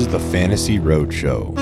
[0.00, 1.54] This is the Fantasy Roadshow.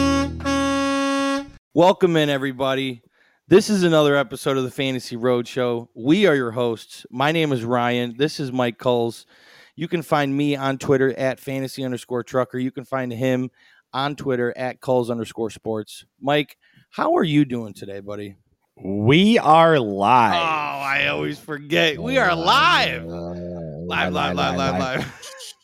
[1.74, 3.02] Welcome in, everybody.
[3.48, 5.88] This is another episode of the Fantasy Roadshow.
[5.96, 7.04] We are your hosts.
[7.10, 8.14] My name is Ryan.
[8.16, 9.26] This is Mike Kulz.
[9.74, 12.60] You can find me on Twitter at fantasy underscore trucker.
[12.60, 13.50] You can find him
[13.92, 16.04] on Twitter at Kulz underscore sports.
[16.20, 16.58] Mike,
[16.90, 18.36] how are you doing today, buddy?
[18.76, 20.34] We are live.
[20.34, 20.84] Oh.
[20.84, 22.00] I always forget.
[22.00, 23.04] We are live.
[23.04, 25.02] Live, live, live, live,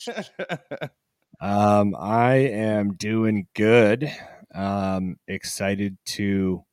[0.08, 0.90] live.
[1.40, 4.10] Um, I am doing good.
[4.54, 6.64] Um, excited to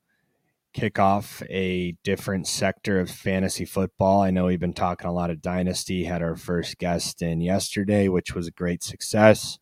[0.73, 4.21] kick off a different sector of fantasy football.
[4.21, 6.03] I know we've been talking a lot of dynasty.
[6.03, 9.59] Had our first guest in yesterday, which was a great success.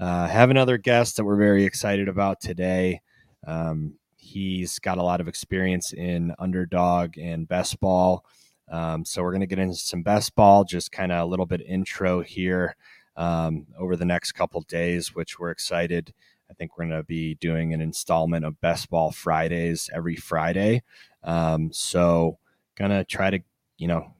[0.00, 3.00] Uh, have another guest that we're very excited about today.
[3.46, 8.24] Um, he's got a lot of experience in underdog and best ball.
[8.70, 11.46] Um, so we're going to get into some best ball, just kind of a little
[11.46, 12.76] bit intro here
[13.18, 16.14] um, over the next couple days, which we're excited.
[16.50, 20.82] I think we're going to be doing an installment of Best Ball Fridays every Friday.
[21.22, 22.38] Um, so,
[22.76, 23.40] going to try to,
[23.76, 24.14] you know,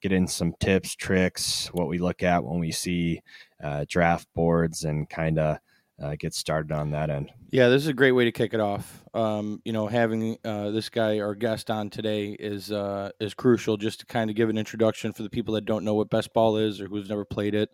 [0.00, 3.20] get in some tips, tricks, what we look at when we see
[3.62, 5.58] uh, draft boards and kind of
[6.02, 7.30] uh, get started on that end.
[7.50, 9.04] Yeah, this is a great way to kick it off.
[9.14, 13.76] Um, you know, having uh, this guy, our guest, on today is uh, is crucial.
[13.76, 16.32] Just to kind of give an introduction for the people that don't know what best
[16.32, 17.70] ball is or who's never played it.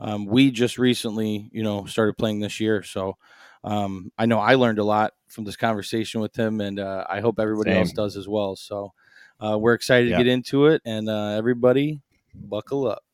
[0.00, 3.16] Um, we just recently, you know, started playing this year, so
[3.62, 7.20] um, I know I learned a lot from this conversation with him, and uh, I
[7.20, 8.56] hope everybody else does as well.
[8.56, 8.92] So
[9.38, 10.16] uh, we're excited Yeah.
[10.18, 12.00] to get into it, and uh, everybody,
[12.34, 13.04] buckle up.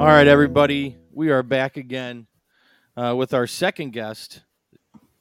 [0.00, 2.26] All right, everybody, we are back again
[2.96, 4.42] uh, with our second guest.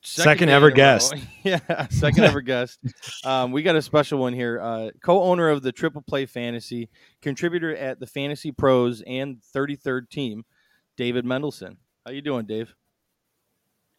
[0.03, 0.75] Second day ever in a row.
[0.75, 1.16] guest.
[1.44, 2.79] yeah, second ever guest.
[3.23, 4.59] Um, we got a special one here.
[4.59, 6.89] Uh, co-owner of the Triple Play Fantasy,
[7.22, 10.44] contributor at the Fantasy Pros and 33rd Team,
[10.97, 11.78] David Mendelson.
[12.06, 12.73] How you doing, Dave?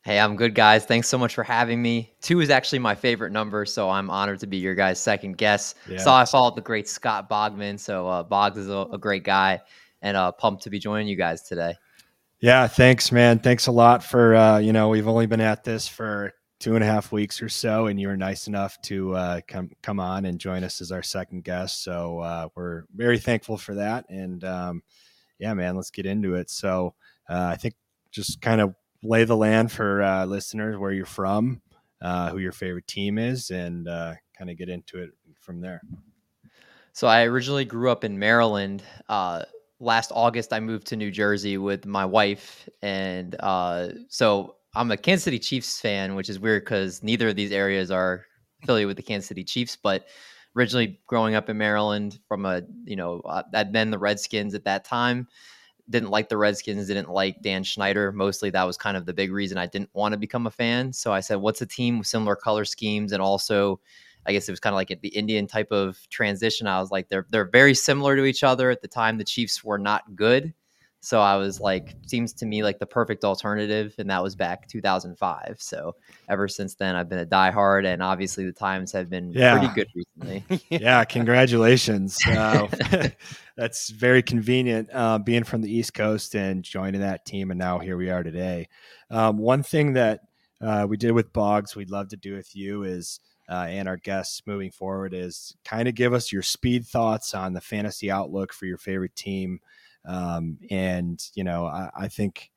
[0.05, 0.85] Hey, I'm good, guys.
[0.85, 2.13] Thanks so much for having me.
[2.21, 5.77] Two is actually my favorite number, so I'm honored to be your guys' second guest.
[5.89, 5.99] Yeah.
[5.99, 9.61] Saw I followed the great Scott Bogman, so uh, Boggs is a, a great guy,
[10.01, 11.75] and uh, pumped to be joining you guys today.
[12.43, 13.39] Yeah, thanks, man.
[13.39, 16.83] Thanks a lot for uh, you know we've only been at this for two and
[16.83, 20.25] a half weeks or so, and you were nice enough to uh, come come on
[20.25, 21.85] and join us as our second guest.
[21.85, 24.83] So uh, we're very thankful for that, and um,
[25.39, 26.51] yeah, man, let's get into it.
[26.51, 26.97] So
[27.31, 27.75] uh, I think
[28.11, 31.63] just kind of lay the land for uh, listeners where you're from,
[32.01, 35.81] uh, who your favorite team is, and kind of get into it from there.
[36.93, 38.83] So I originally grew up in Maryland.
[39.83, 44.97] Last August, I moved to New Jersey with my wife, and uh, so I'm a
[44.97, 48.25] Kansas City Chiefs fan, which is weird because neither of these areas are
[48.63, 49.77] affiliated with the Kansas City Chiefs.
[49.77, 50.07] But
[50.55, 54.65] originally, growing up in Maryland, from a you know, uh, I'd been the Redskins at
[54.65, 55.27] that time.
[55.91, 56.87] Didn't like the Redskins.
[56.87, 58.13] Didn't like Dan Snyder.
[58.13, 60.93] Mostly, that was kind of the big reason I didn't want to become a fan.
[60.93, 63.81] So I said, "What's a team with similar color schemes and also?"
[64.27, 66.67] I guess it was kind of like the Indian type of transition.
[66.67, 68.71] I was like, they're they're very similar to each other.
[68.71, 70.55] At the time, the Chiefs were not good,
[71.01, 74.69] so I was like, seems to me like the perfect alternative, and that was back
[74.69, 75.57] 2005.
[75.59, 75.97] So
[76.29, 79.59] ever since then, I've been a diehard, and obviously the times have been Yeah.
[79.59, 80.63] pretty good recently.
[80.71, 82.19] yeah, congratulations.
[82.25, 82.69] Uh,
[83.57, 87.51] that's very convenient uh, being from the East Coast and joining that team.
[87.51, 88.69] And now here we are today.
[89.11, 90.21] Um, one thing that
[90.61, 93.19] uh, we did with Boggs, we'd love to do with you is,
[93.53, 97.53] uh, and our guests moving forward, is kind of give us your speed thoughts on
[97.53, 99.61] the fantasy outlook for your favorite team.
[100.07, 102.49] Um, and, you know, I, I think.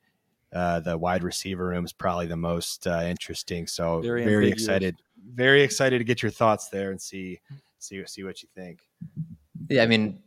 [0.53, 3.67] Uh, the wide receiver room is probably the most uh, interesting.
[3.67, 4.95] So Very very, excited,
[5.33, 7.41] very excited to get your thoughts there and see
[7.79, 8.79] see see what you think.
[9.69, 10.23] Yeah, I mean,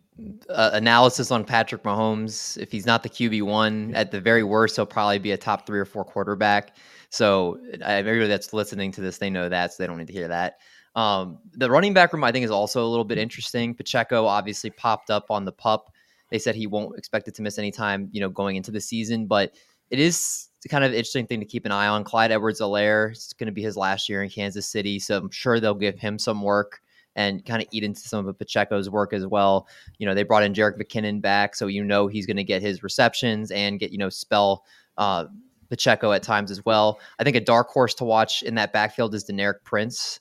[0.49, 2.59] uh, analysis on Patrick Mahomes.
[2.59, 5.67] If he's not the QB one, at the very worst, he'll probably be a top
[5.67, 6.77] three or four quarterback.
[7.11, 10.29] So everybody that's listening to this, they know that, so they don't need to hear
[10.29, 10.59] that.
[10.95, 13.75] Um, the running back room, I think, is also a little bit interesting.
[13.75, 15.93] Pacheco obviously popped up on the pup.
[16.31, 18.81] They said he won't expect it to miss any time, you know, going into the
[18.81, 19.55] season, but
[19.91, 22.05] it is kind of interesting thing to keep an eye on.
[22.05, 25.61] Clyde Edwards-Helaire is going to be his last year in Kansas City, so I'm sure
[25.61, 26.81] they'll give him some work
[27.17, 29.67] and kind of eat into some of Pacheco's work as well.
[29.99, 32.63] You know, they brought in Jerick McKinnon back, so you know he's going to get
[32.63, 34.65] his receptions and get you know spell
[34.97, 35.25] uh,
[35.69, 36.99] Pacheco at times as well.
[37.19, 40.21] I think a dark horse to watch in that backfield is Deneric Prince.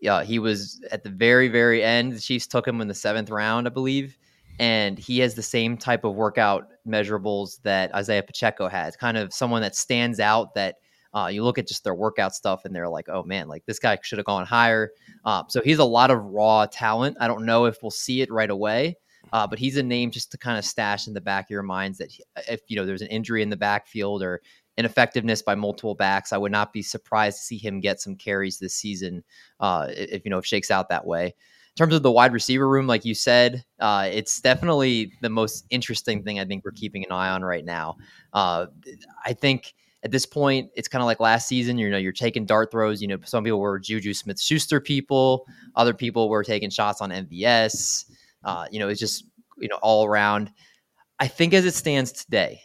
[0.00, 2.12] Yeah, he was at the very very end.
[2.12, 4.16] The Chiefs took him in the seventh round, I believe,
[4.60, 8.96] and he has the same type of workout measurables that Isaiah Pacheco has.
[8.96, 10.76] Kind of someone that stands out that.
[11.14, 13.78] Uh, you look at just their workout stuff and they're like, oh man, like this
[13.78, 14.90] guy should have gone higher.
[15.24, 17.16] Um, so he's a lot of raw talent.
[17.20, 18.96] I don't know if we'll see it right away,
[19.32, 21.62] Uh, but he's a name just to kind of stash in the back of your
[21.62, 22.10] minds that
[22.48, 24.40] if you know there's an injury in the backfield or
[24.76, 28.58] ineffectiveness by multiple backs, I would not be surprised to see him get some carries
[28.58, 29.24] this season.
[29.60, 31.26] Uh, if you know if shakes out that way.
[31.26, 35.64] In terms of the wide receiver room, like you said, uh, it's definitely the most
[35.70, 37.96] interesting thing I think we're keeping an eye on right now.
[38.32, 38.66] Uh,
[39.24, 39.74] I think
[40.04, 41.78] at this point, it's kind of like last season.
[41.78, 43.02] You know, you're taking dart throws.
[43.02, 47.10] You know, some people were Juju Smith Schuster people, other people were taking shots on
[47.10, 48.04] MVS.
[48.44, 49.24] Uh, you know, it's just
[49.58, 50.52] you know all around.
[51.18, 52.60] I think as it stands today,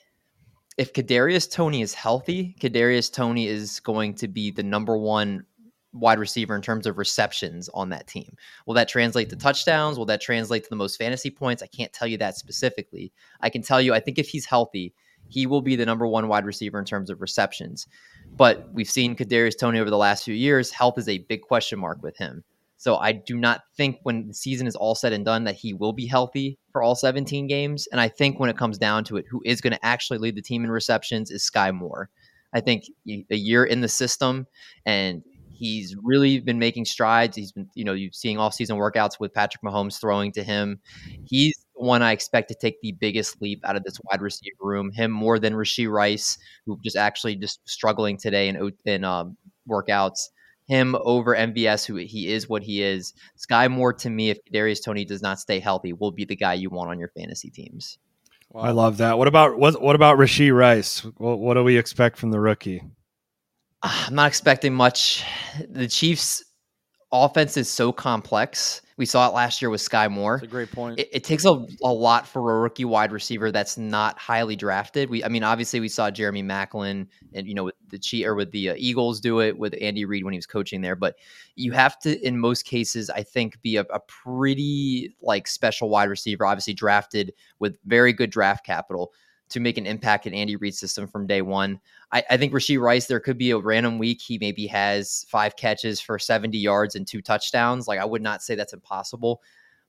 [0.77, 5.45] if Kadarius Toney is healthy, Kadarius Toney is going to be the number one
[5.93, 8.35] wide receiver in terms of receptions on that team.
[8.65, 9.97] Will that translate to touchdowns?
[9.97, 11.61] Will that translate to the most fantasy points?
[11.61, 13.11] I can't tell you that specifically.
[13.41, 14.93] I can tell you, I think if he's healthy,
[15.27, 17.87] he will be the number one wide receiver in terms of receptions.
[18.35, 20.71] But we've seen Kadarius Toney over the last few years.
[20.71, 22.43] Health is a big question mark with him.
[22.77, 25.73] So I do not think when the season is all said and done that he
[25.73, 27.87] will be healthy for all 17 games.
[27.91, 30.35] And I think when it comes down to it, who is going to actually lead
[30.35, 32.09] the team in receptions is Sky Moore.
[32.53, 34.47] I think a year in the system
[34.85, 35.23] and
[35.53, 37.37] He's really been making strides.
[37.37, 40.79] He's been, you know, you're seeing off-season workouts with Patrick Mahomes throwing to him.
[41.25, 44.91] He's one I expect to take the biggest leap out of this wide receiver room.
[44.91, 49.37] Him more than Rashee Rice, who just actually just struggling today in in um,
[49.69, 50.29] workouts.
[50.65, 53.13] Him over MVS, who he is what he is.
[53.35, 56.53] Sky Moore to me, if Darius Toney does not stay healthy, will be the guy
[56.53, 57.97] you want on your fantasy teams.
[58.49, 58.61] Wow.
[58.61, 59.17] I love that.
[59.17, 60.99] What about what, what about Rashee Rice?
[61.17, 62.81] What, what do we expect from the rookie?
[63.81, 65.25] I'm not expecting much.
[65.69, 66.45] The Chiefs'
[67.11, 68.81] offense is so complex.
[68.97, 70.37] We saw it last year with Sky Moore.
[70.37, 70.99] That's a great point.
[70.99, 75.09] It, it, takes a, a lot for a rookie wide receiver that's not highly drafted.
[75.09, 78.35] We, I mean, obviously we saw Jeremy Maclin and you know with the cheat or
[78.35, 80.95] with the uh, Eagles do it with Andy Reid when he was coaching there.
[80.95, 81.15] But
[81.55, 86.09] you have to, in most cases, I think, be a, a pretty like special wide
[86.09, 86.45] receiver.
[86.45, 89.13] Obviously drafted with very good draft capital
[89.53, 91.79] to make an impact in Andy Reid's system from day one.
[92.11, 95.55] I, I, think Rashee Rice, there could be a random week he maybe has five
[95.55, 97.87] catches for 70 yards and two touchdowns.
[97.87, 99.43] Like I would not say that's impossible,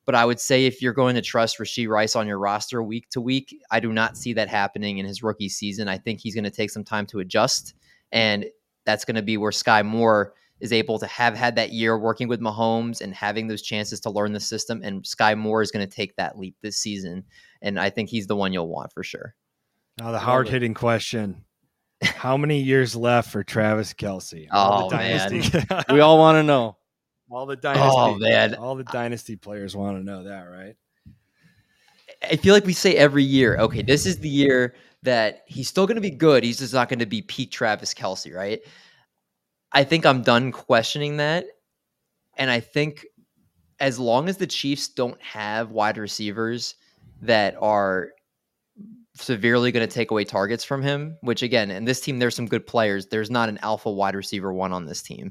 [0.04, 3.08] but I would say if you're going to trust Rashee Rice on your roster week
[3.10, 5.88] to week, I do not see that happening in his rookie season.
[5.88, 7.74] I think he's going to take some time to adjust,
[8.12, 8.44] and
[8.84, 12.28] that's going to be where Sky Moore is able to have had that year working
[12.28, 14.82] with Mahomes and having those chances to learn the system.
[14.84, 17.24] And Sky Moore is going to take that leap this season,
[17.62, 19.34] and I think he's the one you'll want for sure.
[19.98, 21.44] Now the hard hitting question:
[22.02, 24.48] How many years left for Travis Kelce?
[24.50, 25.42] All oh man,
[25.90, 26.76] we all want to know.
[27.30, 30.76] All the oh, dynasty, oh man, all the dynasty players want to know that, right?
[32.22, 35.86] I feel like we say every year, okay, this is the year that he's still
[35.86, 36.42] going to be good.
[36.42, 38.60] He's just not going to be peak Travis Kelce, right?
[39.72, 41.46] I think I'm done questioning that.
[42.36, 43.04] And I think
[43.80, 46.76] as long as the Chiefs don't have wide receivers
[47.22, 48.10] that are
[49.16, 52.46] severely going to take away targets from him, which again, in this team, there's some
[52.46, 53.06] good players.
[53.06, 55.30] There's not an alpha wide receiver one on this team.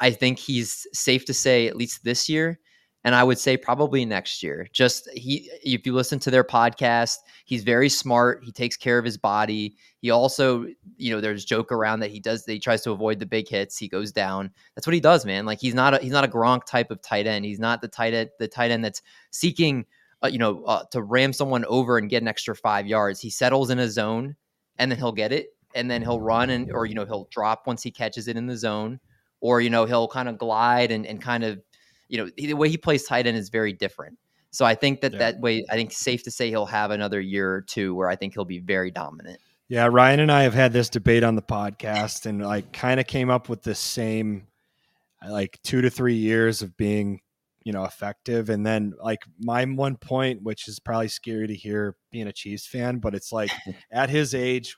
[0.00, 2.60] I think he's safe to say, at least this year,
[3.06, 4.66] and I would say probably next year.
[4.72, 8.42] Just he, if you listen to their podcast, he's very smart.
[8.42, 9.76] He takes care of his body.
[10.00, 10.66] He also,
[10.96, 12.44] you know, there's joke around that he does.
[12.44, 13.78] That he tries to avoid the big hits.
[13.78, 14.50] He goes down.
[14.74, 15.46] That's what he does, man.
[15.46, 17.44] Like he's not a he's not a Gronk type of tight end.
[17.44, 19.86] He's not the tight end the tight end that's seeking
[20.26, 23.20] uh, you know, uh, to ram someone over and get an extra five yards.
[23.20, 24.36] He settles in a zone
[24.78, 27.66] and then he'll get it and then he'll run and, or, you know, he'll drop
[27.66, 29.00] once he catches it in the zone
[29.40, 31.60] or, you know, he'll kind of glide and, and kind of,
[32.08, 34.18] you know, the way he plays tight end is very different.
[34.50, 35.18] So I think that yeah.
[35.18, 38.16] that way, I think safe to say he'll have another year or two where I
[38.16, 39.38] think he'll be very dominant.
[39.68, 43.06] Yeah, Ryan and I have had this debate on the podcast and like kind of
[43.06, 44.46] came up with the same
[45.28, 47.20] like two to three years of being
[47.66, 51.96] you know effective and then like my one point which is probably scary to hear
[52.12, 53.50] being a chiefs fan but it's like
[53.90, 54.76] at his age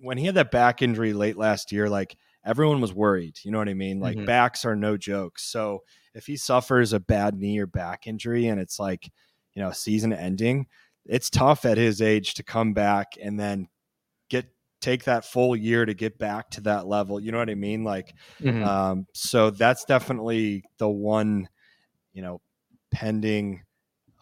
[0.00, 3.58] when he had that back injury late last year like everyone was worried you know
[3.58, 4.24] what i mean like mm-hmm.
[4.24, 5.82] backs are no joke so
[6.14, 9.10] if he suffers a bad knee or back injury and it's like
[9.54, 10.64] you know season ending
[11.06, 13.66] it's tough at his age to come back and then
[14.28, 14.46] get
[14.80, 17.82] take that full year to get back to that level you know what i mean
[17.82, 18.62] like mm-hmm.
[18.62, 21.48] um so that's definitely the one
[22.16, 22.40] you know,
[22.90, 23.62] pending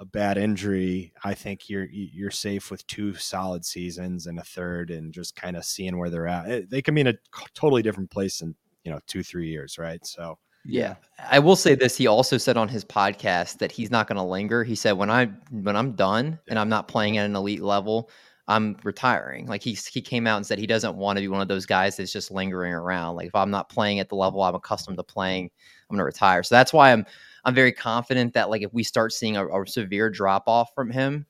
[0.00, 4.90] a bad injury, I think you're you're safe with two solid seasons and a third,
[4.90, 6.50] and just kind of seeing where they're at.
[6.50, 7.14] Eh, they can be in a
[7.54, 10.04] totally different place in you know two three years, right?
[10.04, 10.38] So.
[10.66, 10.94] Yeah.
[11.30, 11.94] I will say this.
[11.94, 14.64] He also said on his podcast that he's not going to linger.
[14.64, 18.08] He said, when I, when I'm done and I'm not playing at an elite level,
[18.48, 19.44] I'm retiring.
[19.46, 21.66] Like he, he came out and said he doesn't want to be one of those
[21.66, 23.16] guys that's just lingering around.
[23.16, 25.50] Like if I'm not playing at the level I'm accustomed to playing,
[25.90, 26.42] I'm going to retire.
[26.42, 27.04] So that's why I'm,
[27.44, 30.90] I'm very confident that like if we start seeing a, a severe drop off from
[30.90, 31.26] him,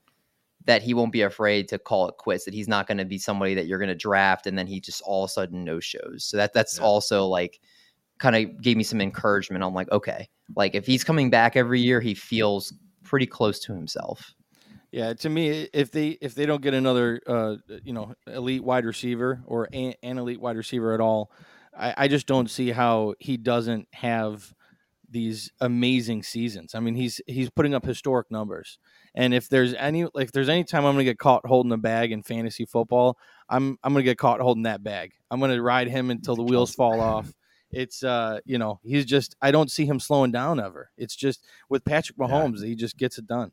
[0.67, 2.45] that he won't be afraid to call it quits.
[2.45, 4.81] That he's not going to be somebody that you're going to draft and then he
[4.81, 6.25] just all of a sudden no shows.
[6.25, 6.85] So that that's Yeah.
[6.85, 7.61] also like
[8.19, 9.63] kind of gave me some encouragement.
[9.65, 13.75] I'm like, okay, like if he's coming back every year, he feels pretty close to
[13.75, 14.35] himself.
[14.93, 18.85] Yeah, to me, if they if they don't get another uh, you know elite wide
[18.85, 21.33] receiver or an, an elite wide receiver at all,
[21.77, 24.55] I, I just don't see how he doesn't have
[25.15, 26.75] these amazing seasons.
[26.75, 28.79] I mean, he's he's putting up historic numbers,
[29.15, 31.79] and if there's any like if there's any time I'm gonna get caught holding a
[31.79, 33.17] bag in fantasy football,
[33.49, 35.13] I'm I'm gonna get caught holding that bag.
[35.31, 37.33] I'm gonna ride him until the wheels fall off.
[37.71, 40.91] It's uh you know he's just I don't see him slowing down ever.
[40.99, 43.53] It's just with Patrick Mahomes, he just gets it done.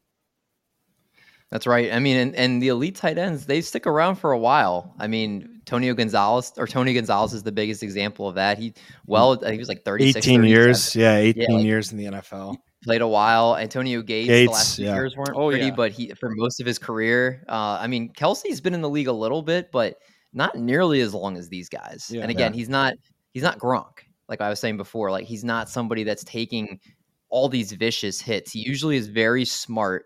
[1.51, 1.91] That's right.
[1.91, 4.95] I mean, and, and the elite tight ends, they stick around for a while.
[4.97, 8.57] I mean, Tonio Gonzalez or Tony Gonzalez is the biggest example of that.
[8.57, 8.73] He,
[9.05, 10.95] well, I think he was like 36, 18 years.
[10.95, 12.55] Yeah, 18 like- years in the NFL.
[12.83, 13.57] played a while.
[13.57, 14.93] Antonio Gates, the Gates, last yeah.
[14.93, 15.71] years weren't Oh, pretty, yeah.
[15.75, 19.07] but he, for most of his career, uh, I mean, Kelce's been in the league
[19.07, 19.97] a little bit, but
[20.33, 22.07] not nearly as long as these guys.
[22.09, 22.21] Yeah.
[22.21, 22.93] and again, he's not,
[23.33, 23.99] he's not Gronk.
[24.29, 26.79] Like I was saying before, like he's not somebody that's taking
[27.27, 28.53] all these vicious hits.
[28.53, 30.05] He usually is very smart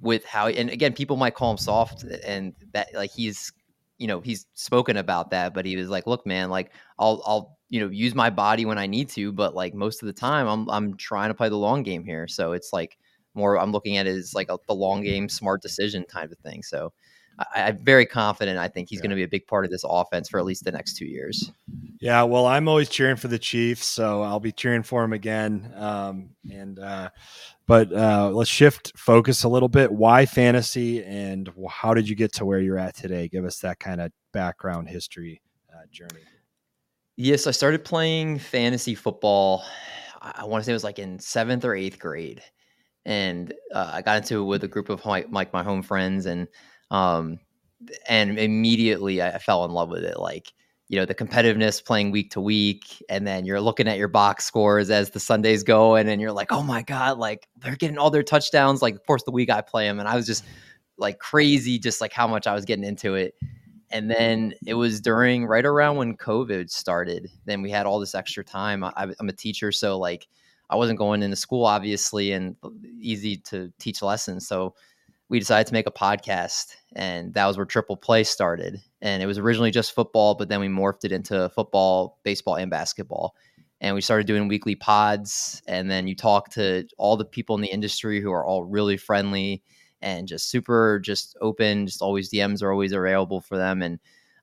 [0.00, 3.52] with how and again people might call him soft and that like he's
[3.98, 7.58] you know he's spoken about that but he was like look man like I'll I'll
[7.70, 10.46] you know use my body when I need to but like most of the time
[10.46, 12.98] I'm I'm trying to play the long game here so it's like
[13.34, 16.38] more I'm looking at it as like a, the long game smart decision type of
[16.38, 16.92] thing so
[17.38, 19.02] I, I'm very confident I think he's Yeah.
[19.02, 21.06] going to be a big part of this offense for at least the next two
[21.06, 21.50] years
[21.98, 25.72] Yeah, well, I'm always cheering for the Chiefs, so I'll be cheering for him again.
[25.74, 27.08] Um, and uh,
[27.66, 29.92] but uh, let's shift focus a little bit.
[29.92, 33.28] Why fantasy, and how did you get to where you're at today?
[33.28, 35.40] Give us that kind of background history
[35.72, 36.22] uh, journey.
[37.16, 39.64] Yes, I started playing fantasy football.
[40.20, 42.42] I, want to say it was like in seventh or eighth grade,
[43.04, 46.26] and uh, I got into it with a group of my, like my home friends,
[46.26, 46.46] and
[46.90, 47.40] um,
[48.08, 50.18] and immediately I fell in love with it.
[50.18, 50.52] Like
[50.88, 54.44] you know the competitiveness playing week to week, and then you're looking at your box
[54.44, 58.10] scores as the Sundays go, and you're like, oh my god, like they're getting all
[58.10, 58.82] their touchdowns.
[58.82, 60.44] Like of course the week I play them, and I was just
[60.98, 63.34] like crazy, just like how much I was getting into it
[63.90, 68.14] and then it was during right around when covid started then we had all this
[68.14, 70.26] extra time I, i'm a teacher so like
[70.70, 74.74] i wasn't going into school obviously and uh, easy to teach lessons so
[75.28, 79.26] we decided to make a podcast and that was where triple play started and it
[79.26, 83.34] was originally just football but then we morphed it into football baseball and basketball
[83.80, 87.62] and we started doing weekly pods and then you talk to all the people in
[87.62, 89.62] the industry who are all really friendly
[90.00, 93.98] and just super just open just always dms are always available for them and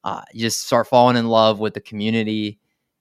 [0.06, 2.60] uh, you just start falling in love with the community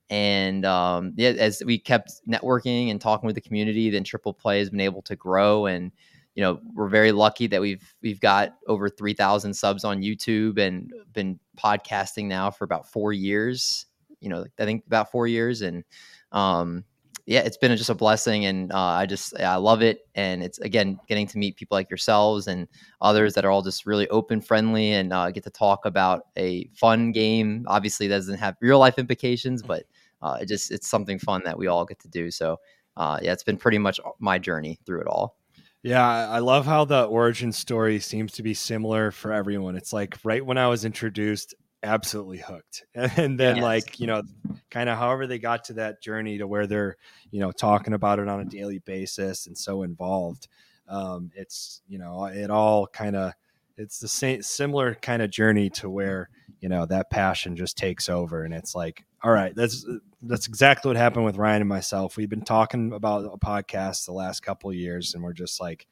[0.09, 4.59] and um, yeah as we kept networking and talking with the community then triple play
[4.59, 5.91] has been able to grow and
[6.35, 10.91] you know we're very lucky that we've we've got over 3000 subs on youtube and
[11.13, 13.85] been podcasting now for about four years
[14.19, 15.83] you know i think about four years and
[16.31, 16.83] um
[17.25, 20.01] yeah, it's been just a blessing, and uh, I just I love it.
[20.15, 22.67] And it's again getting to meet people like yourselves and
[23.01, 26.65] others that are all just really open, friendly, and uh, get to talk about a
[26.73, 27.63] fun game.
[27.67, 29.85] Obviously, doesn't have real life implications, but
[30.21, 32.29] uh, it just it's something fun that we all get to do.
[32.29, 32.57] So
[32.97, 35.37] uh, yeah, it's been pretty much my journey through it all.
[35.83, 39.75] Yeah, I love how the origin story seems to be similar for everyone.
[39.75, 42.85] It's like right when I was introduced, absolutely hooked.
[42.95, 43.59] And then Yes.
[43.59, 44.23] like, you know,
[44.69, 46.95] kind of however they got to that journey to where they're,
[47.31, 50.47] you know, talking about it on a daily basis and so involved.
[50.87, 53.33] Um, it's, you know, it all kind of
[53.75, 56.29] it's the same similar kind of journey to where,
[56.63, 59.85] you know, that passion just takes over and it's like, all right, that's
[60.21, 62.15] that's exactly what happened with Ryan and myself.
[62.15, 65.85] We've been talking about a podcast the last couple of years and we're just like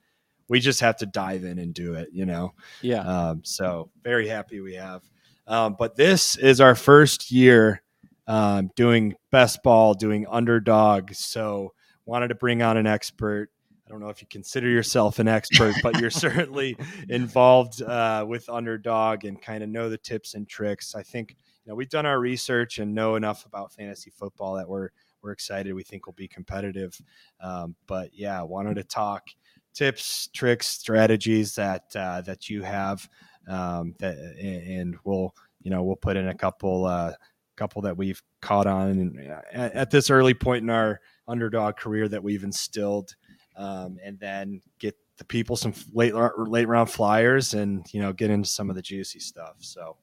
[0.48, 2.54] we just have to dive in and do it, you know.
[2.82, 3.02] Yeah.
[3.02, 5.02] Um, so very happy we have.
[5.46, 7.84] Um, but this is our first year
[8.26, 11.14] um, doing best ball, doing underdog.
[11.14, 11.74] So
[12.06, 13.50] wanted to bring on an expert.
[13.92, 16.78] I don't know if you consider yourself an expert, but you're certainly
[17.10, 20.96] involved uh, with underdog and kind of know the tips and tricks.
[20.96, 21.32] I think
[21.66, 25.34] you know we've done our research and know enough about fantasy football that we're we're
[25.34, 25.74] excited.
[25.74, 26.98] We think we'll be competitive.
[27.42, 29.28] Um, but yeah, wanted to talk
[29.74, 33.10] tips, tricks, strategies that uh, that you have
[33.50, 37.12] um, that, and we'll you know we'll put in a couple uh,
[37.58, 39.20] couple that we've caught on and
[39.52, 43.16] at, at this early point in our underdog career that we've instilled,
[43.56, 48.30] um, and then get the people some late late round flyers and you know get
[48.30, 49.56] into some of the juicy stuff.
[49.60, 49.98] So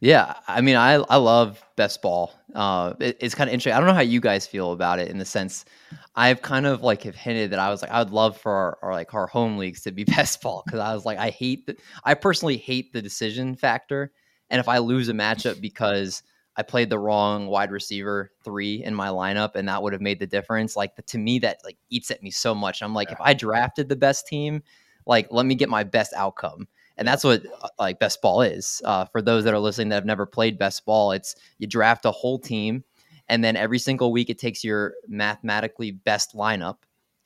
[0.00, 2.32] Yeah, I mean, I I love best ball.
[2.54, 3.72] Uh, it, it's kind of interesting.
[3.72, 5.64] I don't know how you guys feel about it in the sense,
[6.14, 8.78] I've kind of like have hinted that I was like, I would love for our,
[8.82, 11.66] our like our home leagues to be best ball because I was like, I hate
[11.66, 14.12] the, I personally hate the decision factor,
[14.50, 16.22] and if I lose a matchup because
[16.58, 20.18] I played the wrong wide receiver three in my lineup, and that would have made
[20.18, 20.76] the difference.
[20.76, 22.82] Like the, to me, that like eats at me so much.
[22.82, 23.14] I'm like, yeah.
[23.14, 24.62] if I drafted the best team,
[25.06, 28.82] like let me get my best outcome and that's what uh, like best ball is
[28.84, 32.04] uh, for those that are listening that have never played best ball it's you draft
[32.04, 32.84] a whole team
[33.28, 36.76] and then every single week it takes your mathematically best lineup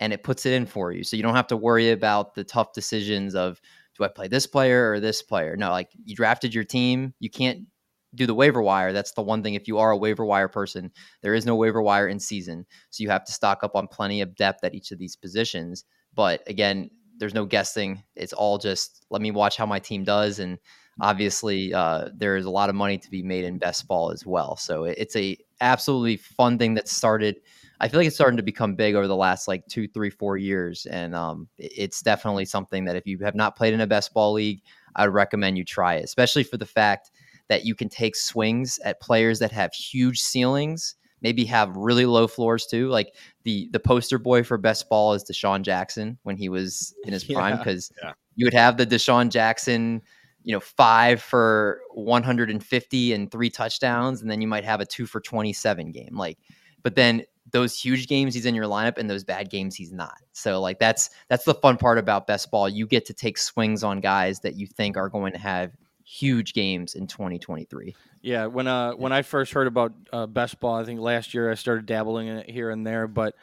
[0.01, 2.45] and it puts it in for you so you don't have to worry about the
[2.45, 3.61] tough decisions of
[3.97, 7.29] do i play this player or this player no like you drafted your team you
[7.29, 7.67] can't
[8.15, 10.91] do the waiver wire that's the one thing if you are a waiver wire person
[11.23, 14.21] there is no waiver wire in season so you have to stock up on plenty
[14.21, 16.91] of depth at each of these positions but again
[17.23, 18.03] there's no guessing.
[18.17, 20.59] It's all just let me watch how my team does, and
[21.01, 24.27] obviously uh, there is a lot of money to be made in best ball as
[24.27, 24.57] well.
[24.57, 27.37] So it's a absolutely fun thing that started.
[27.81, 30.37] I feel like it's starting to become big over the last like two, three, four
[30.37, 34.13] years, and um, it's definitely something that if you have not played in a best
[34.13, 34.63] ball league,
[34.97, 37.13] I would recommend you try it, especially for the fact
[37.53, 42.27] that you can take swings at players that have huge ceilings maybe have really low
[42.27, 42.89] floors too.
[42.89, 47.13] Like the the poster boy for best ball is DeSean Jackson when he was in
[47.13, 48.13] his prime because yeah.
[48.35, 50.03] you would have the DeSean Jackson,
[50.43, 55.07] you know, five for 150 and three touchdowns, and then you might have a two
[55.07, 56.17] for 27 game.
[56.17, 56.39] Like,
[56.83, 60.17] but then those huge games he's in your lineup and those bad games he's not.
[60.33, 62.69] So like that's that's the fun part about best ball.
[62.69, 65.73] You get to take swings on guys that you think are going to have
[66.05, 67.95] huge games in 2023.
[68.23, 71.51] Yeah, when uh when I first heard about uh, best ball, I think last year
[71.51, 73.35] I started dabbling in it here and there, but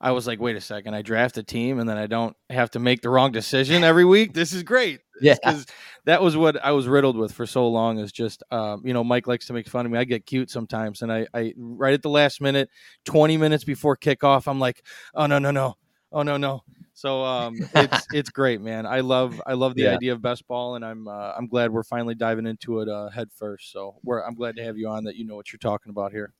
[0.00, 2.70] I was like, wait a second, I draft a team and then I don't have
[2.72, 4.34] to make the wrong decision every week.
[4.34, 5.00] This is great.
[5.18, 5.64] Yeah, because
[6.04, 7.98] that was what I was riddled with for so long.
[7.98, 9.98] Is just um, you know Mike likes to make fun of me.
[9.98, 12.68] I get cute sometimes, and I, I right at the last minute,
[13.06, 15.78] twenty minutes before kickoff, I'm like, oh no no no,
[16.12, 16.64] oh no no,
[16.96, 18.86] so um, it's it's great, man.
[18.86, 19.94] I love I love the yeah.
[19.94, 23.10] idea of best ball, and I'm uh, I'm glad we're finally diving into it uh,
[23.10, 23.70] head first.
[23.70, 25.04] So we're I'm glad to have you on.
[25.04, 26.32] That you know what you're talking about here.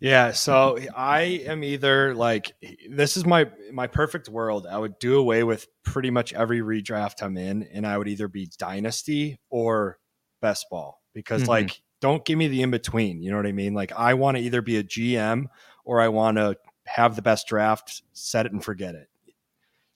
[0.00, 2.52] Yeah, so I am either like
[2.88, 4.66] this is my my perfect world.
[4.66, 8.26] I would do away with pretty much every redraft I'm in, and I would either
[8.26, 9.98] be dynasty or
[10.40, 11.50] best ball because mm-hmm.
[11.50, 13.20] like don't give me the in between.
[13.20, 13.74] You know what I mean?
[13.74, 15.44] Like I want to either be a GM
[15.84, 19.07] or I want to have the best draft, set it and forget it.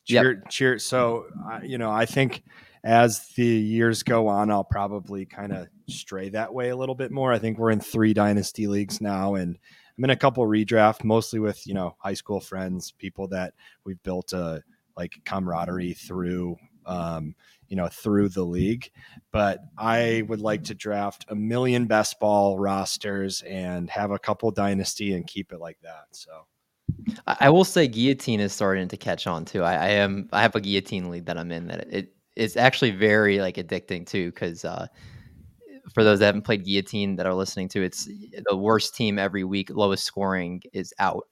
[0.04, 0.50] Cheer, yep.
[0.50, 0.78] cheer.
[0.78, 2.42] So, uh, you know, I think
[2.84, 7.12] as the years go on, I'll probably kind of stray that way a little bit
[7.12, 7.32] more.
[7.32, 9.58] I think we're in three dynasty leagues now, and
[9.96, 14.02] I'm in a couple redraft, mostly with you know high school friends, people that we've
[14.02, 14.62] built a
[14.96, 17.34] like camaraderie through, um,
[17.68, 18.90] you know, through the league.
[19.30, 24.50] But I would like to draft a million best ball rosters and have a couple
[24.50, 26.06] dynasty and keep it like that.
[26.10, 26.46] So.
[27.26, 29.62] I will say guillotine is starting to catch on too.
[29.62, 32.92] I, I am I have a guillotine lead that I'm in that it it's actually
[32.92, 34.86] very like addicting too because uh,
[35.92, 38.08] for those that haven't played guillotine that are listening to it's
[38.48, 41.28] the worst team every week lowest scoring is out.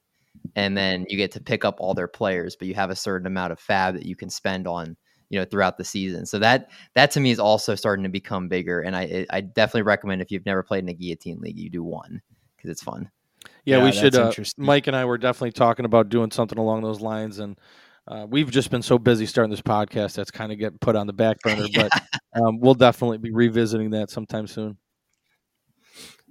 [0.57, 3.27] And then you get to pick up all their players but you have a certain
[3.27, 4.97] amount of fab that you can spend on
[5.29, 6.27] you know throughout the season.
[6.27, 9.83] So that that to me is also starting to become bigger and i i definitely
[9.83, 12.21] recommend if you've never played in a guillotine league you do one
[12.57, 13.11] because it's fun
[13.65, 14.15] yeah, yeah we should.
[14.15, 17.59] Uh, Mike and I were definitely talking about doing something along those lines, and
[18.09, 21.07] uh, we've just been so busy starting this podcast that's kind of getting put on
[21.07, 21.67] the back burner.
[21.75, 21.93] But
[22.35, 24.77] um, we'll definitely be revisiting that sometime soon.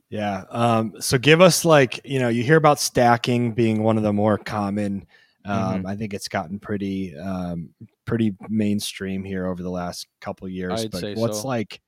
[0.10, 0.44] Yeah.
[0.50, 4.14] Um, so give us like you know you hear about stacking being one of the
[4.14, 5.06] more common.
[5.46, 5.88] Um, mm-hmm.
[5.88, 7.70] I think it's gotten pretty um,
[8.06, 10.86] pretty mainstream here over the last couple years.
[10.86, 11.48] I'd but what's so.
[11.48, 11.80] like?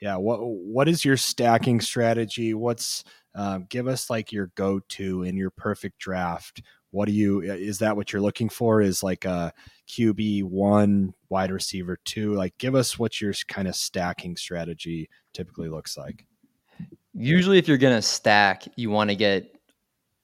[0.00, 0.16] Yeah.
[0.16, 2.54] What what is your stacking strategy?
[2.54, 3.04] What's
[3.34, 6.62] um, give us like your go to in your perfect draft.
[6.90, 8.80] What do you is that what you're looking for?
[8.80, 9.52] Is like a
[9.88, 12.34] QB one, wide receiver two?
[12.34, 16.24] Like, give us what your kind of stacking strategy typically looks like.
[17.12, 19.50] Usually, if you're gonna stack, you want to get.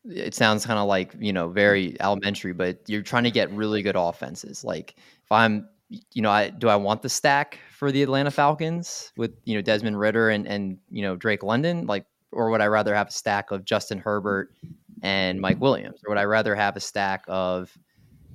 [0.04, 3.82] It sounds kind of like you know very elementary, but you're trying to get really
[3.82, 4.62] good offenses.
[4.62, 9.12] Like if I'm you know, I do I want the stack for the Atlanta Falcons
[9.16, 11.86] with you know Desmond Ridder and and you know Drake London?
[11.86, 14.54] Like or would I rather have a stack of Justin Herbert
[15.02, 17.76] and Mike Williams, or would I rather have a stack of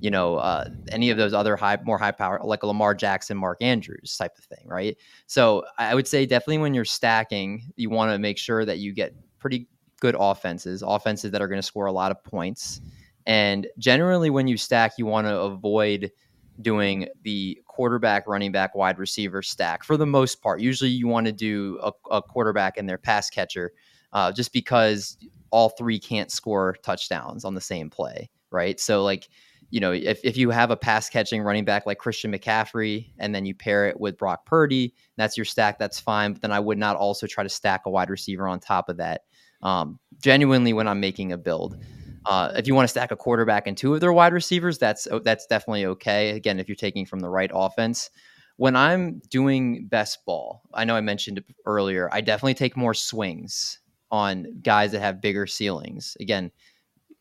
[0.00, 3.36] you know uh, any of those other high, more high power like a Lamar Jackson,
[3.36, 4.96] Mark Andrews type of thing, right?
[5.26, 8.92] So I would say definitely when you're stacking, you want to make sure that you
[8.92, 9.66] get pretty
[10.00, 12.80] good offenses, offenses that are going to score a lot of points.
[13.24, 16.12] And generally, when you stack, you want to avoid
[16.60, 20.60] doing the quarterback, running back, wide receiver stack for the most part.
[20.60, 23.72] Usually, you want to do a, a quarterback and their pass catcher,
[24.12, 25.18] uh, just because
[25.50, 28.80] all three can't score touchdowns on the same play, right?
[28.80, 29.28] So, like,
[29.70, 33.34] you know, if, if you have a pass catching running back like Christian McCaffrey and
[33.34, 36.32] then you pair it with Brock Purdy, that's your stack, that's fine.
[36.32, 38.98] But then I would not also try to stack a wide receiver on top of
[38.98, 39.22] that.
[39.62, 41.78] Um, genuinely, when I'm making a build,
[42.26, 45.06] uh, if you want to stack a quarterback and two of their wide receivers, that's
[45.22, 46.30] that's definitely okay.
[46.30, 48.10] Again, if you're taking from the right offense.
[48.58, 53.80] When I'm doing best ball, I know I mentioned earlier, I definitely take more swings
[54.10, 56.16] on guys that have bigger ceilings.
[56.20, 56.50] Again,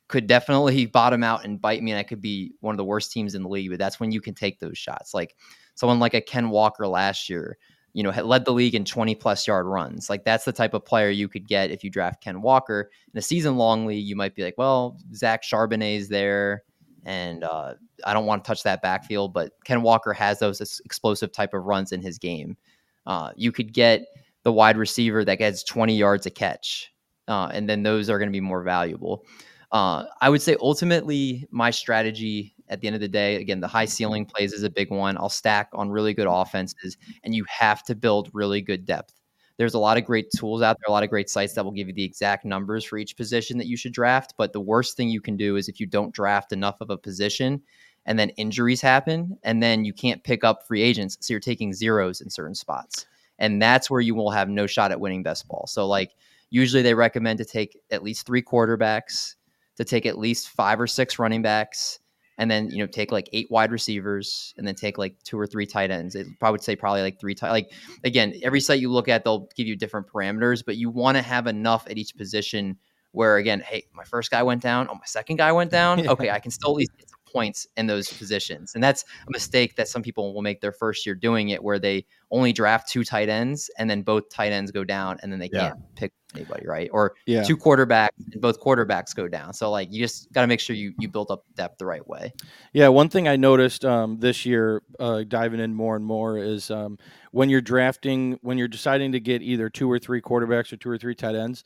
[0.08, 3.12] could definitely bottom out and bite me, and I could be one of the worst
[3.12, 3.70] teams in the league.
[3.70, 5.14] But that's when you can take those shots.
[5.14, 5.36] Like
[5.76, 7.58] someone like a Ken Walker last year,
[7.96, 10.10] you know, had led the league in 20 plus yard runs.
[10.10, 13.18] Like that's the type of player you could get if you draft Ken Walker in
[13.18, 14.06] a season long league.
[14.06, 16.64] You might be like, well, Zach Charbonnet's there,
[17.06, 19.34] and uh, I don't want to touch that backfield.
[19.34, 22.58] But Ken Walker has those explosive type of runs in his game.
[23.06, 24.06] Uh, you could get
[24.44, 26.92] the wide receiver that gets 20 yards a catch,
[27.30, 29.26] uh, and then those are going to be more valuable.
[29.72, 33.68] Uh, I would say ultimately my strategy at the end of the day, again, the
[33.68, 35.18] high ceiling plays is a big one.
[35.18, 39.14] I'll stack on really good offenses, and you have to build really good depth.
[39.58, 41.72] There's a lot of great tools out there, a lot of great sites that will
[41.72, 44.34] give you the exact numbers for each position that you should draft.
[44.38, 46.98] But the worst thing you can do is if you don't draft enough of a
[46.98, 47.62] position
[48.06, 51.18] and then injuries happen, and then you can't pick up free agents.
[51.22, 53.06] So you're taking zeros in certain spots.
[53.40, 55.66] And that's where you will have no shot at winning best ball.
[55.68, 56.12] So, like,
[56.50, 59.36] usually they recommend to take at least three quarterbacks,
[59.78, 62.00] to take at least five or six running backs
[62.38, 65.48] and then you know take like eight wide receivers and then take like two or
[65.48, 66.16] three tight ends.
[66.16, 67.52] It probably would say probably like three tight.
[67.52, 67.72] Like
[68.04, 71.22] again, every site you look at, they'll give you different parameters, but you want to
[71.22, 72.78] have enough at each position
[73.12, 76.06] where again, hey, my first guy went down, oh my second guy went down.
[76.16, 79.32] Okay, I can still at least get some points in those positions, and that's a
[79.32, 82.90] mistake that some people will make their first year doing it, where they only draft
[82.90, 85.70] two tight ends and then both tight ends go down, and then they yeah.
[85.70, 86.90] can't pick anybody, right?
[86.92, 87.44] Or yeah.
[87.44, 89.54] two quarterbacks and both quarterbacks go down.
[89.54, 92.06] So like you just got to make sure you you build up depth the right
[92.08, 92.34] way.
[92.74, 96.70] Yeah, one thing I noticed um, this year, uh, diving in more and more, is
[96.72, 96.98] um,
[97.32, 100.90] when you're drafting, when you're deciding to get either two or three quarterbacks or two
[100.90, 101.64] or three tight ends.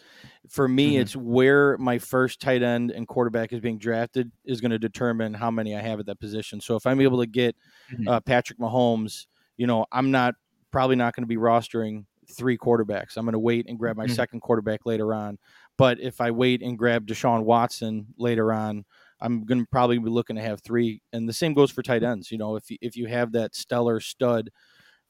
[0.49, 1.01] For me, mm-hmm.
[1.01, 5.33] it's where my first tight end and quarterback is being drafted is going to determine
[5.33, 6.59] how many I have at that position.
[6.59, 7.55] So if I'm able to get
[7.93, 8.07] mm-hmm.
[8.07, 10.35] uh, Patrick Mahomes, you know, I'm not
[10.71, 13.17] probably not going to be rostering three quarterbacks.
[13.17, 14.13] I'm going to wait and grab my mm-hmm.
[14.13, 15.37] second quarterback later on.
[15.77, 18.85] But if I wait and grab Deshaun Watson later on,
[19.21, 21.01] I'm going to probably be looking to have three.
[21.11, 22.31] And the same goes for tight ends.
[22.31, 24.49] You know, if you, if you have that stellar stud,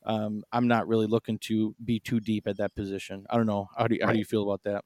[0.06, 3.26] um, I'm not really looking to be too deep at that position.
[3.30, 3.67] I don't know.
[3.78, 4.84] How do you, how do you feel about that?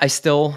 [0.00, 0.56] I still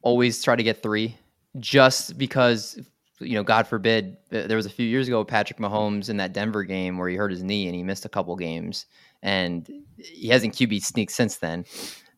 [0.00, 1.16] always try to get three
[1.60, 2.78] just because
[3.22, 6.64] you know, God forbid, there was a few years ago Patrick Mahomes in that Denver
[6.64, 8.86] game where he hurt his knee and he missed a couple games,
[9.22, 11.64] and he hasn't QB sneaked since then.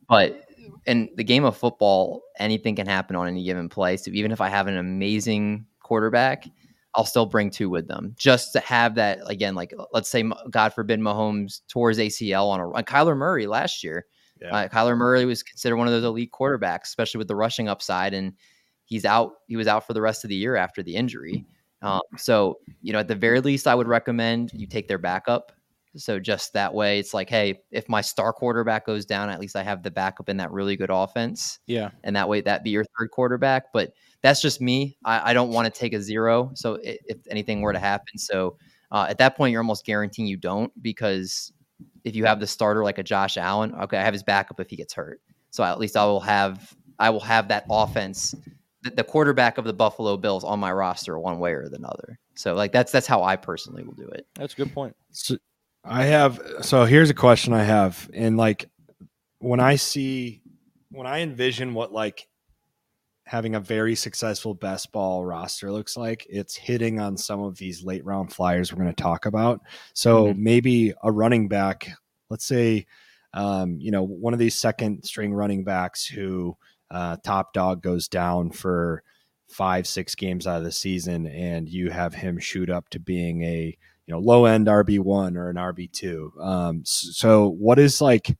[0.08, 0.46] But
[0.86, 3.96] in the game of football, anything can happen on any given play.
[3.96, 6.46] So even if I have an amazing quarterback,
[6.94, 9.54] I'll still bring two with them just to have that again.
[9.54, 12.84] Like let's say, God forbid, Mahomes tore his ACL on a run.
[12.84, 14.06] Kyler Murray last year.
[14.40, 14.54] Yeah.
[14.54, 18.14] Uh, Kyler Murray was considered one of those elite quarterbacks, especially with the rushing upside,
[18.14, 18.34] and
[18.84, 19.32] he's out.
[19.46, 21.46] He was out for the rest of the year after the injury.
[21.82, 25.52] Um, so, you know, at the very least, I would recommend you take their backup.
[25.96, 29.54] So just that way, it's like, hey, if my star quarterback goes down, at least
[29.54, 31.60] I have the backup in that really good offense.
[31.66, 31.90] Yeah.
[32.02, 33.72] And that way, that be your third quarterback.
[33.72, 33.92] But
[34.22, 34.96] that's just me.
[35.04, 36.50] I, I don't want to take a zero.
[36.54, 38.56] So if, if anything were to happen, so
[38.90, 41.52] uh, at that point, you're almost guaranteeing you don't because
[42.02, 44.70] if you have the starter like a Josh Allen, okay, I have his backup if
[44.70, 45.20] he gets hurt.
[45.50, 48.34] So at least I will have I will have that offense
[48.90, 52.18] the quarterback of the Buffalo Bills on my roster one way or another.
[52.34, 54.26] So like that's that's how I personally will do it.
[54.34, 54.94] That's a good point.
[55.10, 55.36] So
[55.84, 58.68] I have so here's a question I have and like
[59.38, 60.42] when I see
[60.90, 62.26] when I envision what like
[63.26, 67.82] having a very successful best ball roster looks like, it's hitting on some of these
[67.82, 69.62] late round flyers we're going to talk about.
[69.94, 70.44] So mm-hmm.
[70.44, 71.90] maybe a running back,
[72.28, 72.86] let's say
[73.34, 76.56] um, you know, one of these second string running backs who
[76.94, 79.02] uh, top dog goes down for
[79.48, 83.42] five, six games out of the season, and you have him shoot up to being
[83.42, 83.76] a
[84.06, 86.32] you know low end RB one or an RB two.
[86.40, 88.36] Um, so, what is like,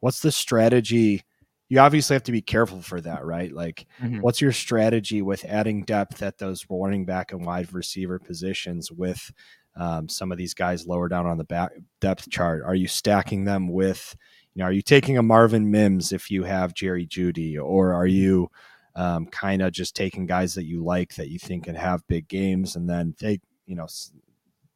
[0.00, 1.22] what's the strategy?
[1.70, 3.52] You obviously have to be careful for that, right?
[3.52, 4.20] Like, mm-hmm.
[4.20, 9.30] what's your strategy with adding depth at those running back and wide receiver positions with
[9.76, 11.72] um, some of these guys lower down on the back
[12.02, 12.62] depth chart?
[12.66, 14.14] Are you stacking them with
[14.54, 18.06] you know, are you taking a Marvin Mims if you have Jerry Jeudy, or are
[18.06, 18.50] you
[18.96, 22.28] um, kind of just taking guys that you like that you think can have big
[22.28, 23.86] games, and then take you know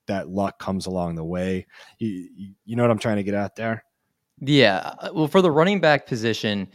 [0.06, 1.66] that luck comes along the way.
[1.98, 2.28] You,
[2.64, 3.84] you know what I'm trying to get at there?
[4.40, 4.94] Yeah.
[4.98, 6.68] Uh, well, for the running back position,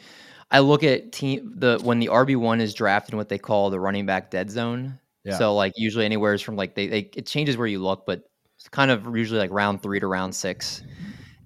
[0.52, 3.80] I look at team the when the RB one is drafted what they call the
[3.80, 5.00] running back dead zone.
[5.24, 5.38] Yeah.
[5.38, 8.24] So like usually anywhere is from like they, they it changes where you look, but
[8.58, 10.84] it's kind of usually like round three to round six.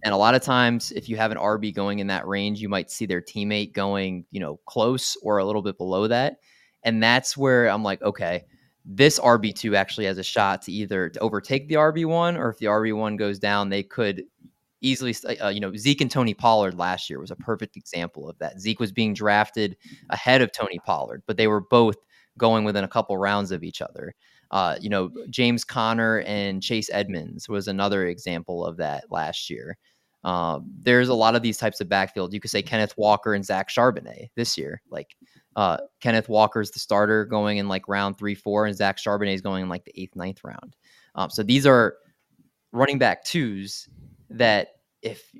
[0.03, 2.69] And a lot of times, if you have an RB going in that range, you
[2.69, 6.37] might see their teammate going, you know, close or a little bit below that.
[6.83, 8.45] And that's where I'm like, okay,
[8.83, 12.65] this RB2 actually has a shot to either to overtake the RB1 or if the
[12.67, 14.23] RB1 goes down, they could
[14.81, 18.37] easily, uh, you know, Zeke and Tony Pollard last year was a perfect example of
[18.39, 18.59] that.
[18.59, 19.77] Zeke was being drafted
[20.09, 21.97] ahead of Tony Pollard, but they were both
[22.37, 24.13] going within a couple rounds of each other.
[24.49, 29.77] Uh, you know, James Conner and Chase Edmonds was another example of that last year.
[30.23, 32.33] Um, there's a lot of these types of backfield.
[32.33, 34.81] You could say Kenneth Walker and Zach Charbonnet this year.
[34.89, 35.15] Like
[35.55, 39.41] uh, Kenneth Walker's the starter going in like round three, four, and Zach Charbonnet is
[39.41, 40.75] going in like the eighth, ninth round.
[41.15, 41.95] Um, so these are
[42.71, 43.89] running back twos
[44.29, 45.31] that if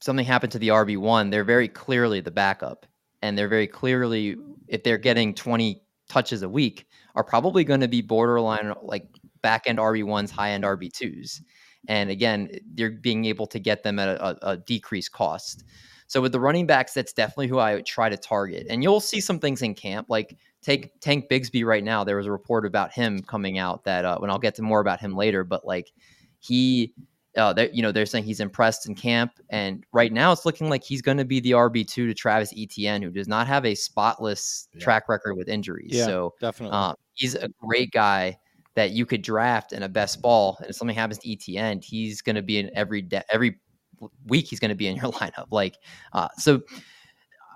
[0.00, 2.86] something happened to the RB one, they're very clearly the backup,
[3.20, 7.88] and they're very clearly if they're getting 20 touches a week, are probably going to
[7.88, 9.06] be borderline like
[9.42, 11.42] back end RB ones, high end RB twos.
[11.88, 15.64] And again, you're being able to get them at a, a, decreased cost.
[16.06, 18.66] So with the running backs, that's definitely who I would try to target.
[18.68, 22.04] And you'll see some things in camp, like take Tank Bigsby right now.
[22.04, 24.80] There was a report about him coming out that uh, when I'll get to more
[24.80, 25.90] about him later, but like
[26.38, 26.92] he,
[27.36, 30.84] uh, you know, they're saying he's impressed in camp, and right now it's looking like
[30.84, 33.74] he's going to be the RB two to Travis Etienne, who does not have a
[33.74, 34.80] spotless yeah.
[34.80, 35.92] track record with injuries.
[35.94, 38.38] Yeah, so definitely, um, he's a great guy
[38.74, 42.22] that you could draft in a best ball, and if something happens to Etienne, he's
[42.22, 43.58] going to be in every de- every
[44.26, 44.46] week.
[44.46, 45.46] He's going to be in your lineup.
[45.50, 45.76] Like,
[46.12, 46.62] uh, so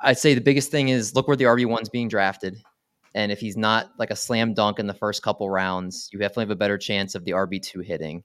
[0.03, 2.63] I'd say the biggest thing is look where the RB one's being drafted,
[3.15, 6.43] and if he's not like a slam dunk in the first couple rounds, you definitely
[6.43, 8.23] have a better chance of the RB two hitting.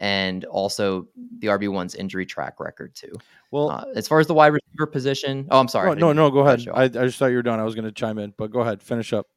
[0.00, 1.06] And also
[1.38, 3.12] the RB one's injury track record too.
[3.52, 5.90] Well, uh, as far as the wide receiver position, oh, I'm sorry.
[5.90, 6.66] Oh, no, no, go ahead.
[6.74, 7.60] I, I just thought you were done.
[7.60, 9.28] I was going to chime in, but go ahead, finish up.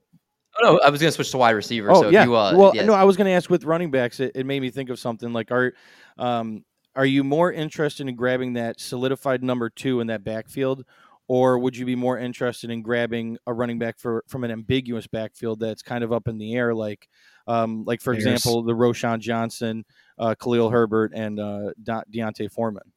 [0.62, 1.92] Oh, no, I was going to switch to wide receiver.
[1.92, 2.26] Oh so yeah.
[2.26, 2.86] You, uh, well, yeah.
[2.86, 4.20] no, I was going to ask with running backs.
[4.20, 5.74] It, it, made me think of something like are,
[6.18, 6.64] um,
[6.96, 10.86] are you more interested in grabbing that solidified number two in that backfield,
[11.28, 15.08] or would you be more interested in grabbing a running back for from an ambiguous
[15.08, 17.10] backfield that's kind of up in the air, like,
[17.48, 18.26] um, like for Bears.
[18.26, 19.84] example, the Roschon Johnson,
[20.18, 22.94] uh, Khalil Herbert, and uh, De- D'Onta Foreman.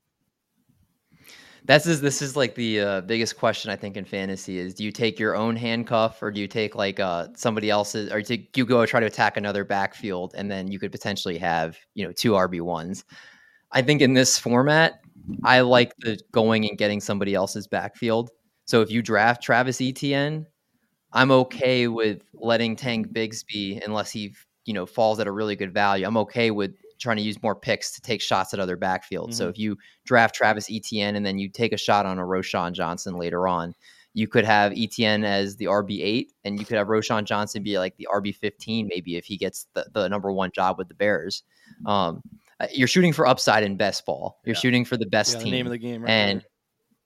[1.69, 4.85] This is this is like the uh, biggest question I think in fantasy is: Do
[4.85, 8.39] you take your own handcuff, or do you take like uh, somebody else's, or do
[8.57, 12.13] you go try to attack another backfield, and then you could potentially have you know
[12.13, 13.05] two RB ones?
[13.71, 15.01] I think in this format,
[15.45, 18.31] I like the going and getting somebody else's backfield.
[18.65, 20.47] So if you draft Travis Etienne,
[21.13, 25.75] I'm okay with letting Tank Bigsby unless he you know falls at a really good
[25.75, 26.07] value.
[26.07, 29.29] I'm okay with trying to use more picks to take shots at other backfields.
[29.29, 29.33] Mm-hmm.
[29.33, 32.73] So if you draft Travis Etienne and then you take a shot on a Roschon
[32.73, 33.75] Johnson later on,
[34.15, 37.79] you could have Etienne as the RB eight, and you could have Roschon Johnson be
[37.79, 40.95] like the RB fifteen, maybe if he gets the, the number one job with the
[40.95, 41.43] Bears.
[41.87, 42.23] Um,
[42.61, 44.41] uh, you're shooting for upside in best ball.
[44.45, 44.61] You're yeah.
[44.61, 45.51] shooting for the best yeah, team.
[45.51, 46.49] The name of the game, right and there.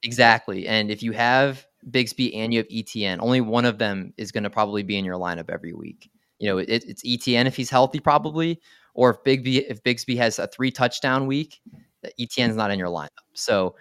[0.03, 0.67] exactly.
[0.67, 4.45] And if you have Bigsby and you have Etienne, only one of them is going
[4.45, 6.11] to probably be in your lineup every week.
[6.39, 8.61] You know, it, it's Etienne if he's healthy, probably,
[8.95, 11.61] or if Bigsby if Bigsby has a three touchdown week,
[12.19, 13.09] Etienne's not in your lineup.
[13.35, 13.75] So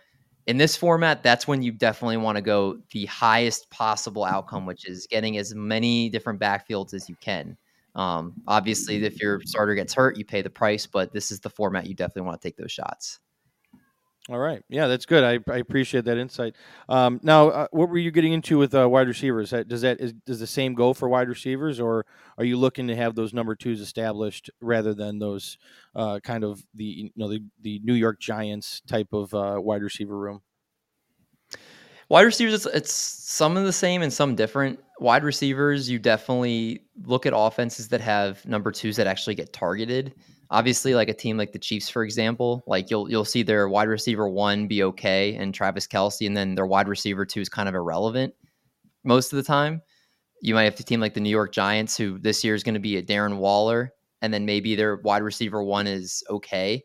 [0.48, 4.88] in this format, that's when you definitely want to go the highest possible outcome, which
[4.88, 7.58] is getting as many different backfields as you can.
[7.96, 11.50] Um, obviously, if your starter gets hurt, you pay the price, but this is the
[11.50, 13.20] format you definitely want to take those shots.
[14.32, 14.64] All right.
[14.70, 15.26] Yeah, that's good.
[15.26, 16.56] I, I appreciate that insight.
[16.88, 19.50] Um, now, uh, what were you getting into with uh, wide receivers?
[19.68, 22.06] Does that is, does the same go for wide receivers, or
[22.38, 25.58] are you looking to have those number twos established rather than those
[25.98, 29.82] uh, kind of the you know the, the New York Giants type of uh, wide
[29.82, 30.42] receiver room?
[32.08, 34.80] Wide receivers, it's, it's some of the same and some different.
[35.02, 40.14] Wide receivers, you definitely look at offenses that have number twos that actually get targeted
[40.52, 43.88] obviously like a team like the Chiefs, for example, like you'll you'll see their wide
[43.88, 47.68] receiver one be okay and Travis Kelce, and then their wide receiver two is kind
[47.68, 48.36] of irrelevant
[49.04, 49.82] most of the time.
[50.42, 52.74] You might have a team like the New York Giants, who this year is going
[52.76, 56.84] to be a Darren Waller, and then maybe their wide receiver one is okay.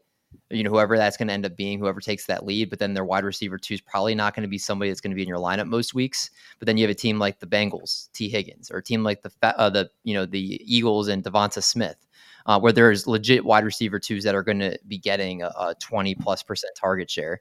[0.51, 2.93] You know, whoever that's going to end up being, whoever takes that lead, but then
[2.93, 5.23] their wide receiver two is probably not going to be somebody that's going to be
[5.23, 6.31] in your lineup most weeks.
[6.59, 9.23] But then you have a team like the Bengals, Tee Higgins, or a team like
[9.23, 12.06] the uh, the you know the Eagles and Devonta Smith
[12.47, 15.75] uh, where there's legit wide receiver twos that are going to be getting a, a,
[15.81, 17.41] 20 plus percent target share.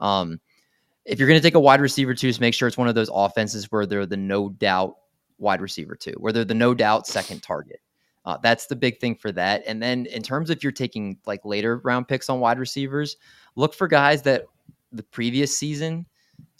[0.00, 0.40] Um,
[1.04, 3.10] if you're going to take a wide receiver twos, make sure it's one of those
[3.12, 4.96] offenses where they're the no doubt
[5.38, 7.80] wide receiver two, where they're the no doubt second target.
[8.24, 9.64] Uh, that's the big thing for that.
[9.66, 13.16] And then in terms of you're taking like later round picks on wide receivers,
[13.56, 14.44] look for guys that
[14.92, 16.06] the previous season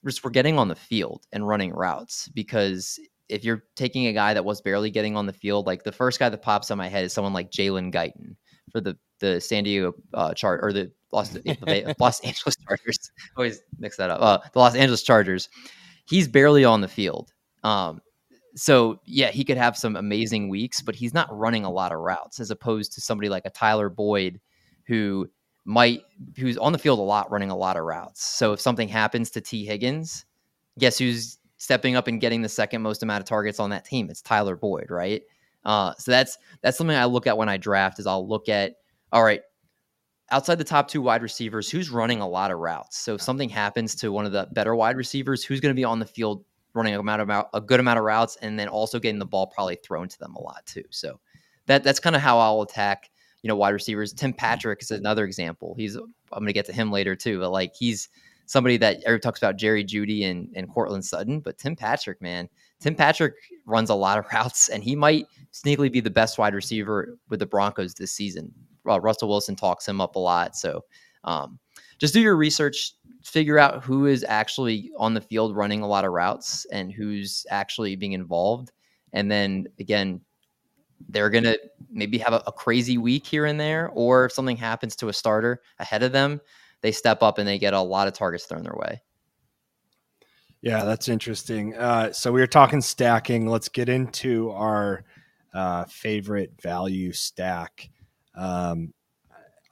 [0.05, 4.35] just were getting on the field and running routes because if you're taking a guy
[4.35, 6.89] that was barely getting on the field, like the first guy that pops on my
[6.89, 8.37] head is someone like Jalen Guyton
[8.71, 11.37] for the the San Diego uh, chart or the Los,
[12.01, 12.99] Los Angeles Chargers.
[13.37, 14.21] Always mix that up.
[14.21, 15.49] Uh, the Los Angeles Chargers.
[16.07, 17.33] He's barely on the field.
[17.63, 18.01] Um,
[18.55, 22.01] so yeah, he could have some amazing weeks, but he's not running a lot of
[22.01, 24.41] routes as opposed to somebody like a Tyler Boyd
[24.87, 25.31] who
[25.65, 26.03] might
[26.37, 28.25] who's on the field a lot running a lot of routes.
[28.25, 30.25] So if something happens to Tee Higgins,
[30.79, 34.11] guess who's stepping up and getting the second most amount of targets on that team?
[34.11, 35.23] It's Tyler Boyd, right?
[35.65, 38.75] Uh, so that's that's something I look at when I draft is I'll look at
[39.13, 39.43] all right,
[40.33, 42.99] outside the top two wide receivers, who's running a lot of routes?
[42.99, 45.85] So if something happens to one of the better wide receivers, who's going to be
[45.85, 46.45] on the field
[46.75, 49.47] running a, amount of, a good amount of routes and then also getting the ball
[49.47, 50.85] probably thrown to them a lot too.
[50.91, 51.21] So
[51.67, 53.09] that that's kind of how I'll attack,
[53.43, 54.13] you know, wide receivers.
[54.13, 55.75] Tim Patrick is another example.
[55.77, 58.09] He's I'm going to get to him later too, but like he's
[58.47, 62.49] somebody that everyone talks about Jerry Jeudy and, and Courtland Sutton, but Tim Patrick, man,
[62.81, 63.35] Tim Patrick
[63.67, 67.41] runs a lot of routes and he might sneakily be the best wide receiver with
[67.41, 68.53] the Broncos this season.
[68.89, 70.57] Uh, Russell Wilson talks him up a lot.
[70.57, 70.85] So
[71.25, 71.59] um,
[71.99, 76.05] just do your research, figure out who is actually on the field running a lot
[76.05, 78.73] of routes and who's actually being involved.
[79.13, 80.21] And then again,
[81.09, 81.59] they're going to
[81.91, 85.13] maybe have a, a, crazy week here and there, or if something happens to a
[85.13, 86.41] starter ahead of them,
[86.83, 89.01] they step up and they get a lot of targets thrown their way.
[90.61, 91.75] Yeah, that's interesting.
[91.77, 93.47] Uh, so we were talking stacking.
[93.47, 95.05] Let's get into our
[95.53, 97.91] uh, favorite value stack.
[98.37, 98.95] Um,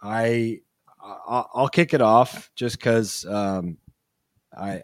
[0.03, 0.61] I
[1.03, 3.79] I'll kick it off just because um,
[4.57, 4.83] I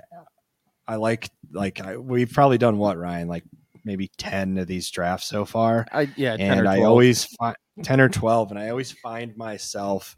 [0.86, 3.44] I like like I, we've probably done what Ryan like
[3.84, 5.86] maybe ten of these drafts so far.
[5.92, 10.16] I yeah, and I always find ten or twelve, and I always find myself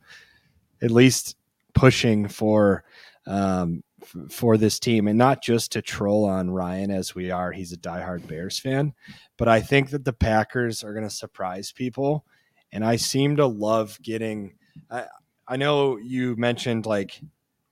[0.83, 1.37] at least
[1.79, 2.85] pushing for
[3.27, 7.53] um, f- for this team, and not just to troll on Ryan as we are.
[7.53, 8.95] He's a diehard Bears fan,
[9.37, 12.25] but I think that the Packers are going to surprise people,
[12.73, 14.55] and I seem to love getting.
[14.91, 15.05] I,
[15.47, 17.21] I know you mentioned like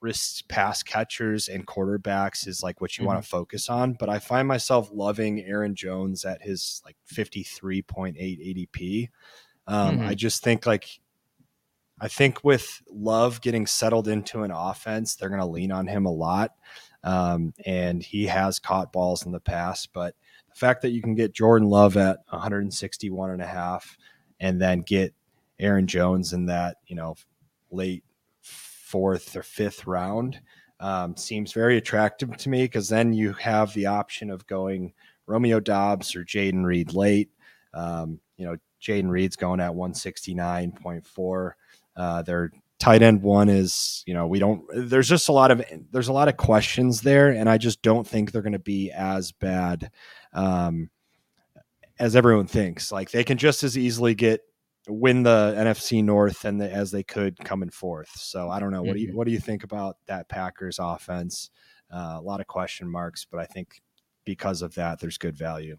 [0.01, 3.09] risk pass catchers and quarterbacks is like what you mm-hmm.
[3.09, 8.17] want to focus on, but I find myself loving Aaron Jones at his like 53.8
[8.17, 9.09] ADP.
[9.67, 10.09] Um, mm-hmm.
[10.09, 11.01] I just think like
[12.01, 16.07] I think with Love getting settled into an offense, they're going to lean on him
[16.07, 16.53] a lot.
[17.05, 20.15] Um, and he has caught balls in the past, but
[20.49, 23.97] the fact that you can get Jordan Love at 161 and a half
[24.41, 25.15] and then get
[25.59, 27.15] Aaron Jones in that, you know,
[27.71, 28.05] late
[28.41, 30.41] fourth or fifth round
[30.81, 34.93] um, seems very attractive to me because then you have the option of going
[35.27, 37.31] Romeo Doubs or Jayden Reed late.
[37.73, 41.53] Um, you know, Jayden Reed's going at 169.4.
[41.97, 45.65] Uh, their tight end one is, you know, we don't, there's just a lot of,
[45.91, 47.31] there's a lot of questions there.
[47.31, 49.91] And I just don't think they're going to be as bad
[50.33, 50.91] um,
[51.99, 52.93] as everyone thinks.
[52.93, 54.43] Like they can just as easily get
[54.89, 58.11] win the NFC North and the, as they could coming fourth.
[58.17, 58.83] So I don't know.
[58.83, 59.17] What do you mm-hmm.
[59.17, 61.51] what do you think about that Packers offense?
[61.93, 63.81] Uh, a lot of question marks, but I think
[64.27, 65.77] because of that, there's good value.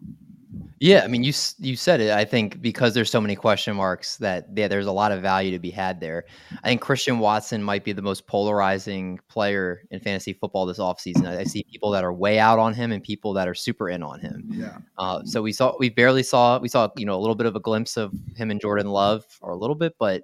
[0.79, 2.12] Yeah, I mean, you you said it.
[2.12, 5.51] I think because there's so many question marks that yeah, there's a lot of value
[5.51, 6.25] to be had there.
[6.63, 11.27] I think Christian Watson might be the most polarizing player in fantasy football this offseason.
[11.27, 13.89] I, I see people that are way out on him and people that are super
[13.89, 14.45] in on him.
[14.49, 14.77] Yeah.
[14.97, 17.55] Uh, so we saw we barely saw we saw you know a little bit of
[17.55, 20.23] a glimpse of him and Jordan Love or a little bit, but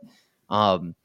[0.49, 0.95] um,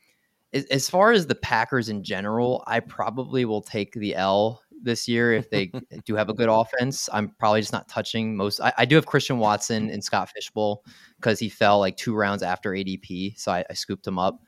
[0.52, 5.08] as, as far as the Packers in general, I probably will take the L this
[5.08, 5.70] year if they
[6.04, 7.08] do have a good offense.
[7.12, 8.60] I'm probably just not touching most.
[8.60, 10.84] I, I do have Christian Watson and Scott Fishbowl
[11.16, 14.40] because he fell like two rounds after ADP, so I, I scooped him up.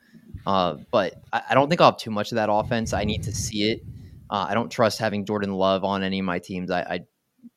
[0.45, 2.93] Uh, but I, I, don't think I'll have too much of that offense.
[2.93, 3.83] I need to see it.
[4.29, 6.71] Uh, I don't trust having Jordan Love on any of my teams.
[6.71, 6.99] I, I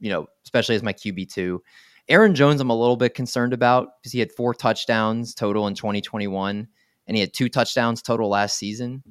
[0.01, 1.63] you know, especially as my QB two.
[2.09, 5.75] Aaron Jones, I'm a little bit concerned about because he had four touchdowns total in
[5.75, 6.69] 2021,
[7.07, 9.03] and he had two touchdowns total last season.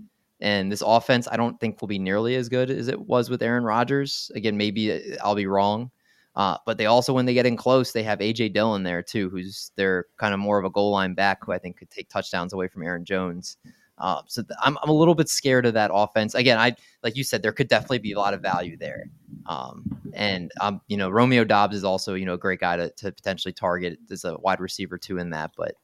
[0.44, 3.42] And this offense, I don't think will be nearly as good as it was with
[3.42, 4.30] Aaron Rodgers.
[4.36, 5.90] Again, maybe uh, I'll be wrong.
[6.36, 9.30] Uh, but they also, when they get in close, they have AJ Dillon there too,
[9.30, 12.10] who's they're kind of more of a goal line back who I think could take
[12.10, 13.58] touchdowns away from Aaron Jones.
[14.00, 16.36] Uh, so th- I'm, I'm a little bit scared of that offense.
[16.36, 19.06] Again, I like you said, there could definitely be a lot of value there.
[19.46, 22.90] Um, and um, you know, Romeo Doubs is also you know a great guy to,
[22.90, 25.52] to potentially target as a wide receiver too in that.
[25.56, 25.76] But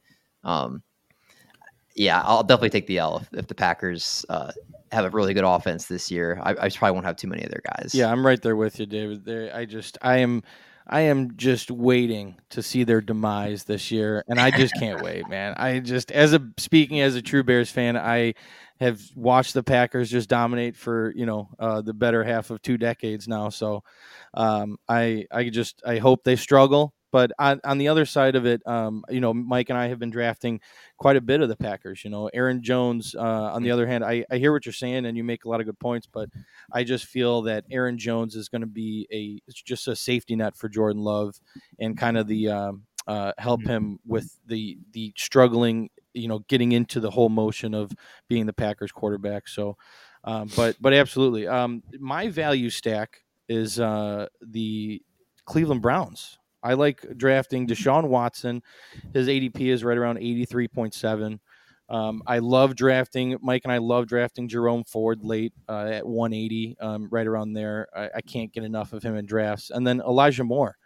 [0.44, 0.82] um,
[1.94, 4.52] yeah, I'll definitely take the L if, if the Packers uh,
[4.92, 6.40] have a really good offense this year.
[6.42, 7.94] I, I, probably won't have too many of their guys.
[7.94, 9.24] Yeah, I'm right there with you, David.
[9.24, 10.42] There, I just I am.
[10.92, 15.28] I am just waiting to see their demise this year, and I just can't wait,
[15.28, 15.54] man.
[15.56, 18.34] I just, as a speaking as a true Bears fan, I
[18.80, 22.76] have watched the Packers just dominate for you know uh, the better half of two
[22.76, 23.50] decades now.
[23.50, 23.84] So
[24.34, 26.94] um, I I just I hope they struggle.
[27.12, 29.98] But on, on the other side of it, um, you know, Mike and I have
[29.98, 30.60] been drafting
[30.96, 32.04] quite a bit of the Packers.
[32.04, 33.14] You know, Aaron Jones.
[33.14, 33.20] Uh,
[33.52, 33.72] on the mm.
[33.72, 35.78] other hand, I, I hear what you're saying, and you make a lot of good
[35.78, 36.06] points.
[36.06, 36.28] But
[36.72, 40.56] I just feel that Aaron Jones is going to be a just a safety net
[40.56, 41.40] for Jordan Love,
[41.78, 43.68] and kind of the um, uh, help mm.
[43.68, 45.90] him with the the struggling.
[46.14, 47.92] You know, getting into the whole motion of
[48.28, 49.48] being the Packers quarterback.
[49.48, 49.76] So,
[50.24, 55.02] um, but but absolutely, um, my value stack is uh, the
[55.44, 56.38] Cleveland Browns.
[56.62, 58.62] I like drafting Deshaun Watson.
[59.12, 61.38] His ADP is right around 83.7.
[61.88, 66.76] Um, I love drafting Mike and I love drafting Jerome Ford late uh, at 180,
[66.80, 67.88] um, right around there.
[67.94, 69.70] I, I, can't get enough of him in drafts.
[69.70, 70.76] And then Elijah Moore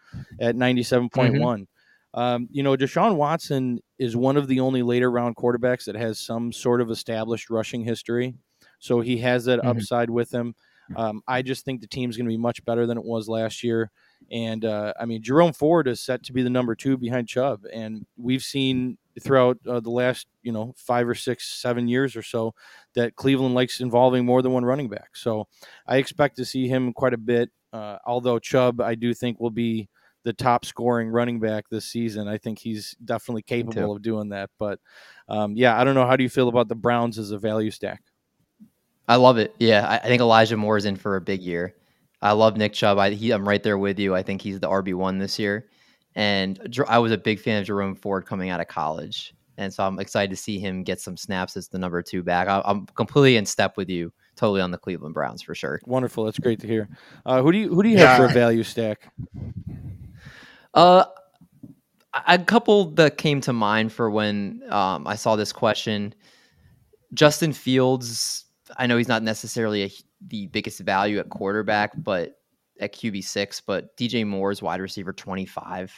[0.40, 1.10] at 97.1.
[1.10, 2.18] Mm-hmm.
[2.18, 6.20] Um, you know, Deshaun Watson is one of the only later round quarterbacks that has
[6.20, 8.34] some sort of established rushing history.
[8.78, 9.68] So he has that mm-hmm.
[9.68, 10.54] upside with him.
[10.96, 13.62] Um, I just think the team's going to be much better than it was last
[13.62, 13.90] year.
[14.30, 17.64] And uh, I mean, Jerome Ford is set to be the number two behind Chubb,
[17.72, 22.22] and we've seen throughout uh, the last you know five or six, seven years or
[22.22, 22.54] so
[22.94, 25.16] that Cleveland likes involving more than one running back.
[25.16, 25.46] So
[25.86, 27.50] I expect to see him quite a bit.
[27.72, 29.88] Uh, although Chubb, I do think will be
[30.24, 32.28] the top scoring running back this season.
[32.28, 34.50] I think he's definitely capable of doing that.
[34.58, 34.80] But
[35.28, 36.06] um, yeah, I don't know.
[36.06, 38.02] How do you feel about the Browns as a value stack?
[39.06, 39.54] I love it.
[39.58, 41.74] Yeah, I, I think Elijah Moore is in for a big year.
[42.24, 42.98] I love Nick Chubb.
[42.98, 44.14] I, he, I'm right there with you.
[44.14, 45.68] I think he's the RB one this year,
[46.14, 46.58] and
[46.88, 49.98] I was a big fan of Jerome Ford coming out of college, and so I'm
[50.00, 52.48] excited to see him get some snaps as the number two back.
[52.48, 55.80] I, am completely in step with you, totally on the Cleveland Browns for sure.
[55.84, 56.24] Wonderful.
[56.24, 56.88] That's great to hear.
[57.26, 59.12] Uh, who do you who do you have for a value stack?
[60.72, 61.04] Uh,
[62.26, 66.14] a couple that came to mind for when um, I saw this question.
[67.12, 68.43] Justin Fields.
[68.76, 69.90] I know he's not necessarily a
[70.26, 72.38] the biggest value at quarterback, but
[72.80, 75.92] at QB six, but DJ Moore's wide receiver twenty five,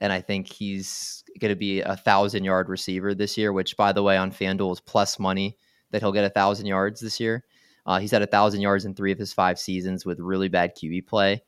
[0.00, 3.52] and I think he's going to be a thousand yard receiver this year.
[3.52, 5.56] Which, by the way, on FanDuel is plus money
[5.90, 7.44] that he'll get a thousand yards this year.
[7.86, 10.76] Uh, he's had a thousand yards in three of his five seasons with really bad
[10.76, 11.42] QB play.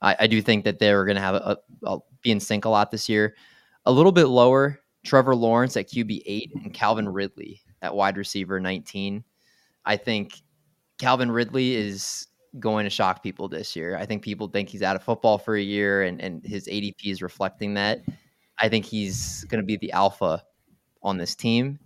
[0.00, 2.68] I, I do think that they're going to have a, a, be in sync a
[2.68, 3.34] lot this year.
[3.86, 8.60] A little bit lower, Trevor Lawrence at QB eight and Calvin Ridley at wide receiver
[8.60, 9.24] nineteen.
[9.84, 10.40] I think
[10.98, 12.26] Calvin Ridley is
[12.58, 13.96] going to shock people this year.
[13.96, 17.04] I think people think he's out of football for a year, and, and his ADP
[17.04, 18.00] is reflecting that.
[18.58, 20.42] I think he's going to be the alpha
[21.02, 21.78] on this team.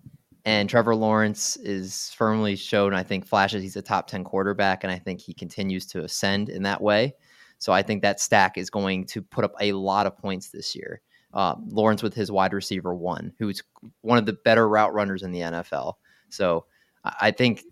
[0.47, 4.93] And Trevor Lawrence is firmly shown, I think, flashes he's a top 10 quarterback, and
[4.93, 7.15] I think he continues to ascend in that way.
[7.59, 10.75] So I think that stack is going to put up a lot of points this
[10.75, 11.01] year.
[11.33, 13.63] Uh, Lawrence with his wide receiver one, who's
[14.03, 15.95] one of the better route runners in the NFL.
[16.29, 16.67] So
[17.05, 17.65] I think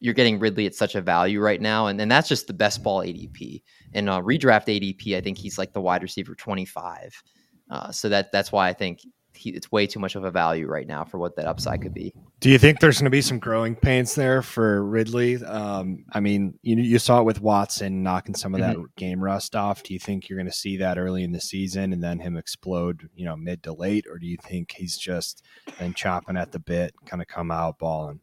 [0.00, 2.82] you're getting Ridley at such a value right now, and, and that's just the best
[2.82, 3.62] ball ADP.
[3.94, 7.22] And uh, redraft ADP, I think he's like the wide receiver 25.
[7.70, 9.00] Uh, so that that's why I think
[9.36, 11.94] he, it's way too much of a value right now for what that upside could
[11.94, 12.14] be.
[12.40, 15.42] Do you think there's going to be some growing pains there for Ridley?
[15.44, 18.84] Um, I mean, you you saw it with Watson knocking some of that mm-hmm.
[18.96, 19.82] game rust off.
[19.82, 22.36] Do you think you're going to see that early in the season and then him
[22.36, 25.44] explode, you know, mid to late, or do you think he's just
[25.78, 28.20] been chopping at the bit, kind of come out balling?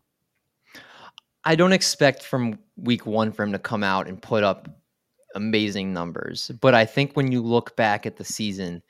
[1.45, 4.69] I don't expect from week one for him to come out and put up
[5.35, 6.51] amazing numbers.
[6.61, 8.81] But I think when you look back at the season,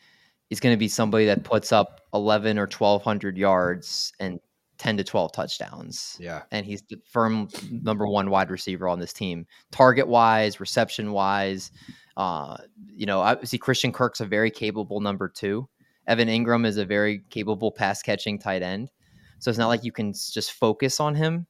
[0.49, 4.39] he's going to be somebody that puts up 11 or 1200 yards and
[4.77, 6.17] 10 to 12 touchdowns.
[6.19, 6.43] Yeah.
[6.51, 11.71] And he's the firm number one wide receiver on this team, target wise, reception wise.
[12.17, 12.57] Uh,
[12.93, 15.67] you know, I see Christian Kirk's a very capable number two.
[16.05, 18.91] Evan Engram is a very capable pass catching tight end.
[19.39, 21.47] So it's not like you can just focus on him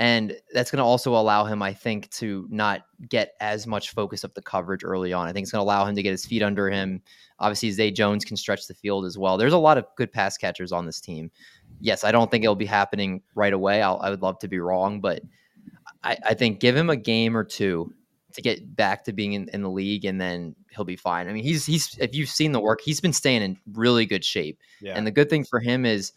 [0.00, 4.24] and that's going to also allow him, I think, to not get as much focus
[4.24, 5.28] of the coverage early on.
[5.28, 7.02] I think it's going to allow him to get his feet under him.
[7.38, 9.36] Obviously, Zay Jones can stretch the field as well.
[9.36, 11.30] There's a lot of good pass catchers on this team.
[11.82, 13.82] Yes, I don't think it'll be happening right away.
[13.82, 15.20] I'll, i would love to be wrong, but
[16.02, 17.92] I, I, think give him a game or two
[18.32, 21.28] to get back to being in, in the league, and then he'll be fine.
[21.28, 24.24] I mean, he's he's if you've seen the work, he's been staying in really good
[24.24, 24.60] shape.
[24.80, 24.94] Yeah.
[24.96, 26.12] And the good thing for him is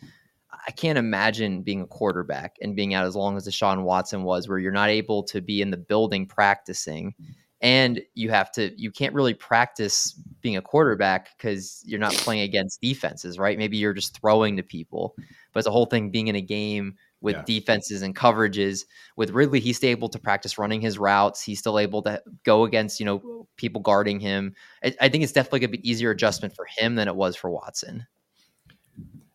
[0.67, 4.47] I can't imagine being a quarterback and being out as long as Deshaun Watson was,
[4.47, 7.13] where you're not able to be in the building practicing.
[7.61, 12.41] And you have to, you can't really practice being a quarterback because you're not playing
[12.41, 13.57] against defenses, right?
[13.57, 15.15] Maybe you're just throwing to people.
[15.53, 17.43] But it's a whole thing being in a game with Yeah.
[17.45, 18.83] defenses and coverages.
[19.15, 21.41] With Ridley, he's still able to practice running his routes.
[21.41, 24.55] He's still able to go against, you know, people guarding him.
[24.83, 27.37] I, I think it's definitely going to be easier adjustment for him than it was
[27.37, 28.05] for Watson.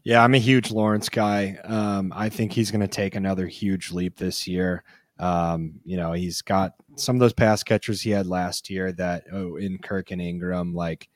[0.08, 1.58] Yeah, I'm a huge Lawrence guy.
[1.64, 4.82] Um, I think he's going to take another huge leap this year.
[5.18, 9.24] Um, you know, he's got some of those pass catchers he had last year that
[9.30, 11.10] oh, in Kirk and Engram, like,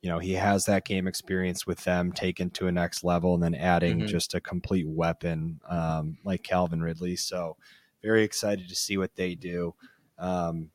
[0.00, 3.42] you know, he has that game experience with them taken to a next level and
[3.42, 4.06] then adding Mhm.
[4.08, 7.16] just a complete weapon um, like Calvin Ridley.
[7.16, 7.58] So,
[8.02, 9.74] very excited to see what they do.
[10.18, 10.70] Um,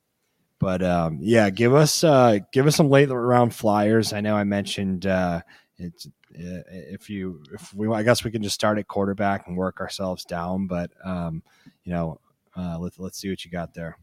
[0.60, 4.14] but um, yeah, give us uh, give us some late round flyers.
[4.14, 5.42] I know I mentioned uh,
[5.80, 9.58] it's uh, if you if we I guess we can just start at quarterback and
[9.58, 10.68] work ourselves down.
[10.68, 11.44] But um,
[11.84, 12.20] you know,
[12.56, 13.98] uh, let's let's see what you got there.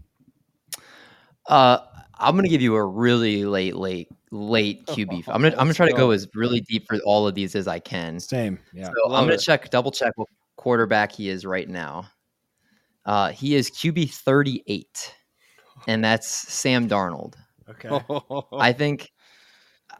[1.46, 1.78] Uh,
[2.18, 5.24] I'm gonna give you a really late, late, late QB.
[5.28, 5.98] I'm gonna I'm gonna try to go.
[5.98, 8.20] go as really deep for all of these as I can.
[8.20, 8.86] Same, yeah.
[8.86, 9.40] So Love I'm gonna it.
[9.40, 12.08] check, double check what quarterback he is right now.
[13.04, 15.14] Uh, he is QB 38,
[15.88, 17.34] and that's Sam Darnold.
[17.68, 17.90] Okay.
[18.52, 19.10] I think,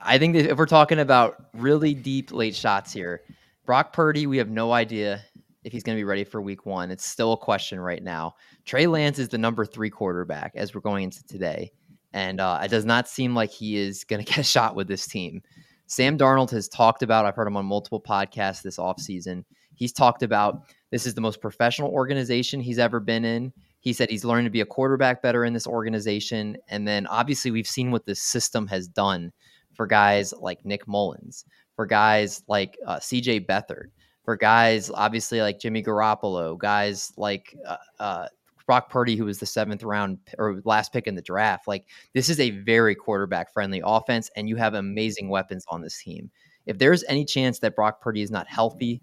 [0.05, 3.23] I think if we're talking about really deep late shots here,
[3.65, 5.23] Brock Purdy, we have no idea
[5.65, 6.91] if he's going to be ready for Week One.
[6.91, 8.35] It's still a question right now.
[8.65, 11.73] Trey Lance is the number three quarterback as we're going into today,
[12.13, 14.89] and uh, it does not seem like he is going to get a shot with
[14.89, 15.43] this team.
[15.87, 17.27] Sam Darnold has talked about.
[17.27, 19.45] I've heard him on multiple podcasts this offseason.
[19.75, 23.53] He's talked about this is the most professional organization he's ever been in.
[23.81, 26.57] He said he's learned to be a quarterback better in this organization.
[26.69, 29.33] And then obviously, we've seen what this system has done
[29.75, 31.45] for guys like Nick Mullens,
[31.77, 33.87] for guys like uh, CJ Beathard,
[34.25, 38.29] for guys obviously like Jimmy Garoppolo, guys like uh, uh,
[38.67, 41.67] Brock Purdy, who was the seventh round or last pick in the draft.
[41.67, 46.01] Like, this is a very quarterback friendly offense, and you have amazing weapons on this
[46.03, 46.31] team.
[46.67, 49.03] If there's any chance that Brock Purdy is not healthy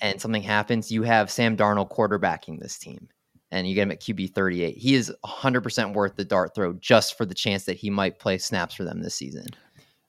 [0.00, 3.08] and something happens, you have Sam Darnold quarterbacking this team
[3.50, 4.76] and you get him at QB 38.
[4.76, 8.38] He is 100% worth the dart throw just for the chance that he might play
[8.38, 9.46] snaps for them this season.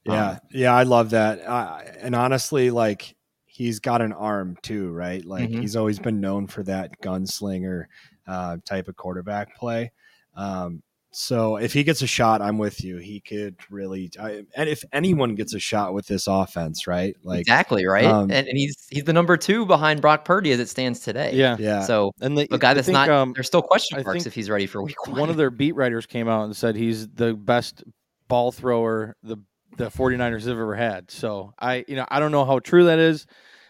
[0.07, 1.41] Yeah, Um, yeah, I love that.
[1.45, 5.23] Uh, and honestly, like he's got an arm too, right?
[5.25, 5.61] Like Mhm.
[5.61, 7.85] he's always been known for that gunslinger
[8.27, 9.91] uh, type of quarterback play.
[10.35, 12.97] Um, so if he gets a shot, I'm with you.
[12.97, 17.15] He could really, I, and if anyone gets a shot with this offense, right?
[17.23, 18.05] Like, exactly, right?
[18.05, 21.31] um, and, and he's he's the number two behind Brock Purdy as it stands today.
[21.33, 21.55] yeah.
[21.57, 24.11] yeah, So And the, a guy I that's think, not, um, there's still question marks
[24.11, 25.19] think if he's ready for week one.
[25.21, 27.83] one of their beat writers came out and said he's the best
[28.27, 29.37] ball thrower the
[29.77, 31.09] the 49ers have ever had.
[31.09, 33.25] So I you know I don't know how true that is.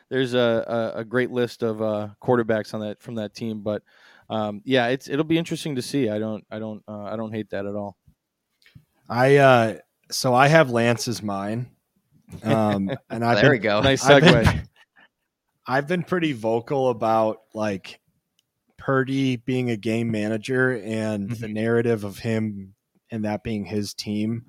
[0.10, 3.84] There's a a, a great list of uh, quarterbacks on that from that team, but
[4.30, 6.10] um, yeah, it's it'll be interesting to see.
[6.10, 7.98] I don't I don't uh, I don't hate that at all.
[9.10, 9.76] I, uh,
[10.12, 11.68] so I have Lance as mine.
[12.44, 13.82] Um, and I've there been, we go.
[13.84, 14.44] Nice I've segue.
[14.44, 14.70] been,
[15.68, 18.00] I've been pretty vocal about like
[18.78, 22.74] Purdy being a game manager and the narrative of him
[23.12, 24.46] and that being his team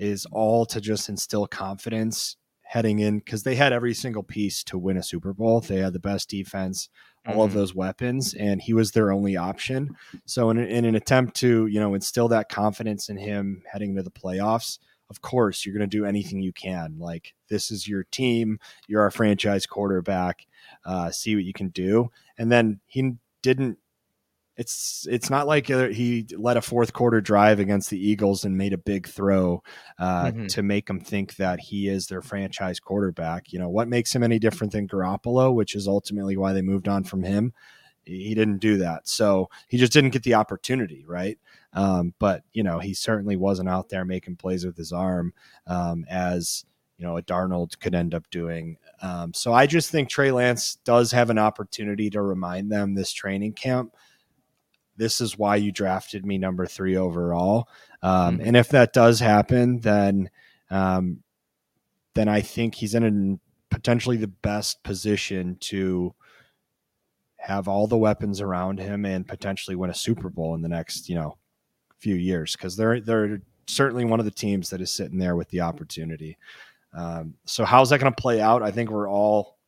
[0.00, 4.78] is all to just instill confidence heading in because they had every single piece to
[4.78, 5.60] win a Super Bowl.
[5.60, 6.88] They had the best defense,
[7.26, 7.54] all of Mhm.
[7.54, 9.96] those weapons, and he was their only option.
[10.24, 14.02] So, in, in an attempt to you know instill that confidence in him heading into
[14.04, 14.78] the playoffs,
[15.10, 16.96] of course you're going to do anything you can.
[16.98, 20.46] Like this is your team, you're our franchise quarterback.
[20.84, 23.78] Uh, see what you can do, and then he didn't.
[24.56, 28.58] It's it's not like uh, he led a fourth quarter drive against the Eagles and
[28.58, 29.62] made a big throw
[29.98, 30.48] uh, Mhm.
[30.48, 33.52] to make them think that he is their franchise quarterback.
[33.52, 36.88] You know what makes him any different than Garoppolo, which is ultimately why they moved
[36.88, 37.54] on from him.
[38.04, 41.38] He didn't do that, so he just didn't get the opportunity, right?
[41.72, 45.32] Um, but you know, he certainly wasn't out there making plays with his arm
[45.68, 46.64] um, as
[46.98, 48.76] you know a Darnold could end up doing.
[49.00, 53.12] Um, so I just think Trey Lance does have an opportunity to remind them this
[53.12, 53.94] training camp.
[54.96, 57.68] This is why you drafted me number three overall,
[58.02, 58.46] um, Mhm.
[58.46, 60.30] and if that does happen, then
[60.70, 61.22] um,
[62.14, 66.14] then I think he's in a, potentially the best position to
[67.38, 71.08] have all the weapons around him and potentially win a Super Bowl in the next,
[71.08, 71.38] you know,
[71.98, 75.48] few years because they're they're certainly one of the teams that is sitting there with
[75.50, 76.36] the opportunity.
[76.92, 78.62] Um, so how's that going to play out?
[78.62, 79.58] I think we're all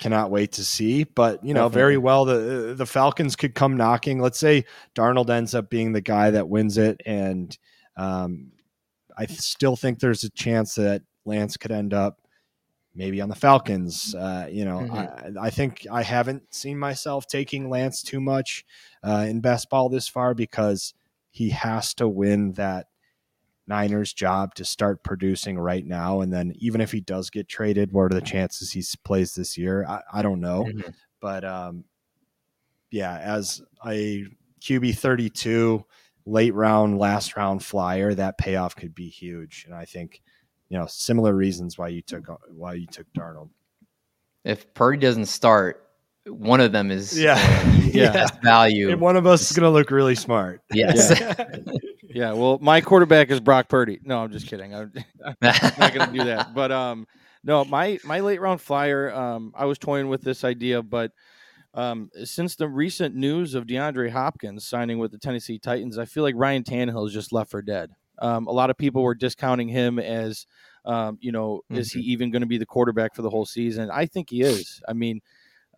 [0.00, 1.04] cannot wait to see.
[1.04, 4.20] But you know, very well the the Falcons could come knocking.
[4.20, 7.56] Let's say Darnold ends up being the guy that wins it, and
[7.96, 8.52] um,
[9.16, 12.18] I still think there's a chance that Lance could end up
[12.94, 14.14] maybe on the Falcons.
[14.14, 18.64] Uh, you know, I, I think I haven't seen myself taking Lance too much
[19.04, 20.94] uh, in best ball this far because
[21.30, 22.88] he has to win that
[23.70, 26.20] Niners' job to start producing right now.
[26.20, 29.56] And then even if he does get traded, what are the chances he plays this
[29.56, 29.86] year?
[29.88, 30.64] I, I don't know.
[30.64, 30.90] Mm-hmm.
[31.20, 31.84] But um,
[32.90, 34.26] yeah, as a
[34.60, 35.84] QB 32,
[36.26, 39.64] late round, last round flyer, that payoff could be huge.
[39.66, 40.20] And I think,
[40.68, 43.50] you know, similar reasons why you took why you took Darnold.
[44.44, 45.86] If Purdy doesn't start,
[46.26, 47.38] one of them is yeah,
[47.84, 48.26] yeah.
[48.42, 48.90] value.
[48.90, 50.62] And one of us is going to look really smart.
[50.72, 51.18] Yes.
[51.20, 51.34] Yeah.
[52.10, 52.32] yeah.
[52.32, 54.00] Well, my quarterback is Brock Purdy.
[54.02, 54.74] No, I'm just kidding.
[54.74, 54.92] I'm,
[55.24, 56.54] I'm not going to do that.
[56.54, 57.06] But um,
[57.42, 59.12] no, my my late round flyer.
[59.12, 61.12] Um, I was toying with this idea, but
[61.74, 66.22] um, since the recent news of DeAndre Hopkins signing with the Tennessee Titans, I feel
[66.22, 67.90] like Ryan Tannehill is just left for dead.
[68.18, 70.46] Um, a lot of people were discounting him as,
[70.84, 71.80] um, you know, mm-hmm.
[71.80, 72.10] is he mm-hmm.
[72.10, 73.90] even going to be the quarterback for the whole season?
[73.90, 74.82] I think he is.
[74.88, 75.20] I mean,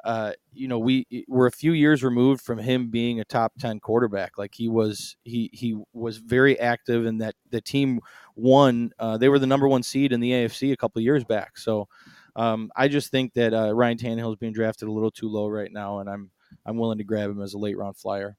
[0.04, 3.78] uh, you know, we we're a few years removed from him being a top ten
[3.78, 4.36] quarterback.
[4.36, 8.00] Like he was, he he was very active, and that the team
[8.34, 8.92] won.
[8.98, 11.56] Uh, they were the number one seed in the AFC a couple years back.
[11.56, 11.88] So
[12.34, 15.46] um, I just think that uh, Ryan Tannehill is being drafted a little too low
[15.46, 16.30] right now, and I'm
[16.66, 18.36] I'm willing to grab him as a late round flyer.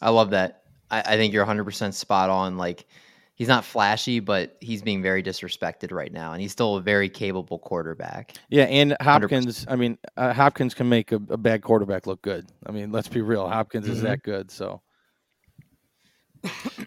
[0.00, 0.62] I love that.
[0.90, 2.56] I, I think you're 100 percent spot on.
[2.56, 2.86] Like
[3.40, 7.08] he's not flashy, but he's being very disrespected right now, and he's still a very
[7.08, 8.34] capable quarterback.
[8.50, 9.64] Yeah, and Hopkins.
[9.64, 9.72] 100%.
[9.72, 12.46] I mean, uh, Hopkins can make a, a, bad quarterback look good.
[12.66, 13.48] I mean, let's be real.
[13.48, 13.94] Hopkins mm-hmm.
[13.94, 14.50] is that good.
[14.50, 14.82] So.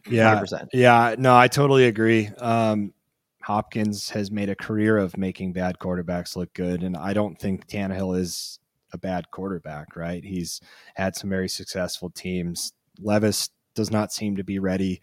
[0.07, 0.67] Yeah, 100%.
[0.73, 2.27] yeah, no, I totally agree.
[2.37, 2.93] Um,
[3.41, 7.67] Hopkins has made a career of making bad quarterbacks look good, and I don't think
[7.67, 8.59] Tannehill is
[8.91, 9.95] a bad quarterback.
[9.95, 10.23] Right?
[10.23, 10.61] He's
[10.93, 12.73] had some very successful teams.
[12.99, 15.01] Levis does not seem to be ready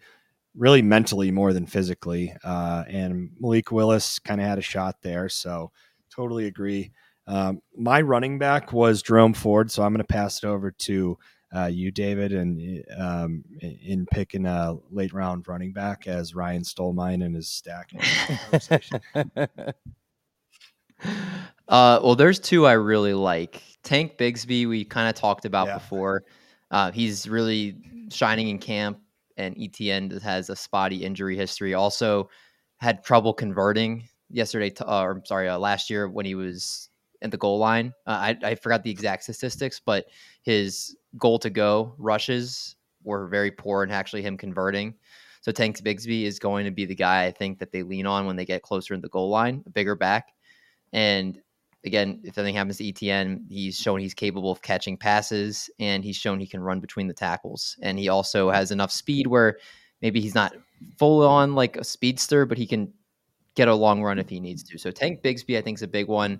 [0.55, 2.33] really mentally more than physically.
[2.43, 5.29] Uh, and Malik Willis kind of had a shot there.
[5.29, 5.71] So
[6.13, 6.91] totally agree.
[7.27, 9.71] Um, my running back was Jerome Ford.
[9.71, 11.17] So I'm going to pass it over to
[11.55, 16.93] uh, you, David, and um, in picking a late round running back as Ryan stole
[16.93, 17.99] mine and is stacking.
[21.67, 23.61] uh, well, there's two I really like.
[23.83, 25.73] Tank Bigsby, we kind of talked about yeah.
[25.75, 26.23] before.
[26.69, 27.75] Uh, he's really
[28.09, 28.99] shining in camp
[29.37, 31.73] and Etienne has a spotty injury history.
[31.73, 32.29] Also
[32.77, 36.89] had trouble converting yesterday, to, uh, or I'm sorry, uh, last year when he was
[37.21, 37.93] at the goal line.
[38.07, 40.05] Uh, I, I forgot the exact statistics, but
[40.41, 44.95] his goal to go rushes were very poor and actually him converting.
[45.41, 48.25] So Tanks Bigsby is going to be the guy I think that they lean on
[48.25, 50.33] when they get closer to the goal line, a bigger back.
[50.93, 51.39] And
[51.85, 56.15] again, if anything happens to Etienne, he's shown he's capable of catching passes and he's
[56.15, 57.77] shown he can run between the tackles.
[57.81, 59.57] And he also has enough speed where
[60.01, 60.53] maybe he's not
[60.97, 62.91] full on like a speedster, but he can
[63.55, 64.77] get a long run if he needs to.
[64.77, 66.39] So Tank Bigsby, I think, is a big one.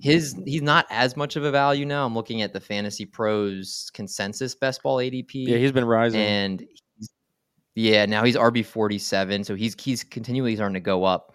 [0.00, 2.04] His he's not as much of a value now.
[2.04, 5.46] I'm looking at the Fantasy Pros consensus best ball ADP.
[5.46, 6.66] Yeah, he's been rising, and
[7.74, 11.34] yeah, now he's RB 47, so he's he's continually starting to go up.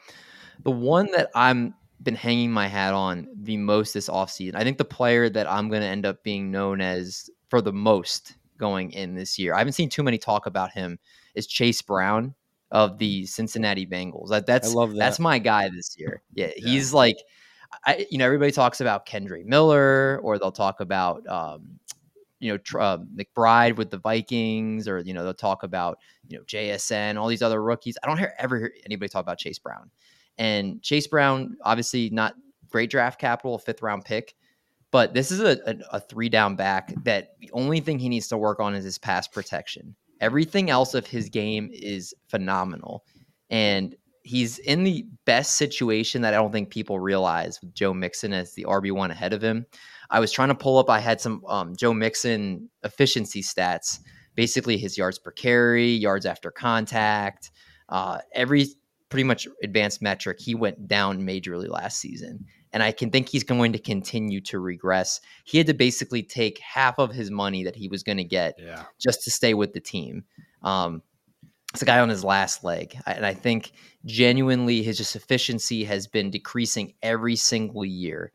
[0.64, 4.56] The one that I'm been hanging my hat on the most this offseason.
[4.56, 7.74] I think the player that I'm going to end up being known as for the
[7.74, 9.54] most going in this year.
[9.54, 11.00] I haven't seen too many talk about him
[11.36, 12.34] is Chase Brown
[12.72, 14.30] of the Cincinnati Bengals.
[14.30, 14.96] That, that's that.
[14.98, 16.22] that's my guy this year.
[16.34, 16.70] Yeah, yeah.
[16.70, 17.18] he's like
[17.86, 21.80] I, you know, everybody talks about Kendre Miller, or they'll talk about, um,
[22.40, 26.44] you know, uh, McBride with the Vikings, or you know, they'll talk about, you know,
[26.44, 27.98] JSN, all these other rookies.
[28.04, 29.90] I don't hear ever hear anybody talk about Chase Brown.
[30.38, 32.36] And Chase Brown, obviously not
[32.70, 34.34] great draft capital, fifth round pick,
[34.92, 38.28] but this is a, a, a, three down back that the only thing he needs
[38.30, 39.96] to work on is his pass protection.
[40.20, 43.06] Everything else of his game is phenomenal.
[43.50, 48.34] And he's in the best situation that I don't think people realize with Joe Mixon
[48.34, 49.66] as the RB1 ahead of him.
[50.10, 54.00] I was trying to pull up, I had some um, Joe Mixon efficiency stats,
[54.36, 57.52] basically his yards per carry, yards after contact,
[57.90, 58.68] uh, every
[59.12, 62.46] pretty much advanced metric, he went down majorly last season.
[62.74, 65.20] And I can think he's going to continue to regress.
[65.44, 68.56] He had to basically take half of his money that he was going to get
[68.58, 68.86] yeah.
[68.98, 70.24] just to stay with the team.
[70.64, 71.04] Um,
[71.74, 72.98] it's a guy on his last leg.
[73.06, 73.74] And I think
[74.06, 78.32] genuinely his just efficiency has been decreasing every single year.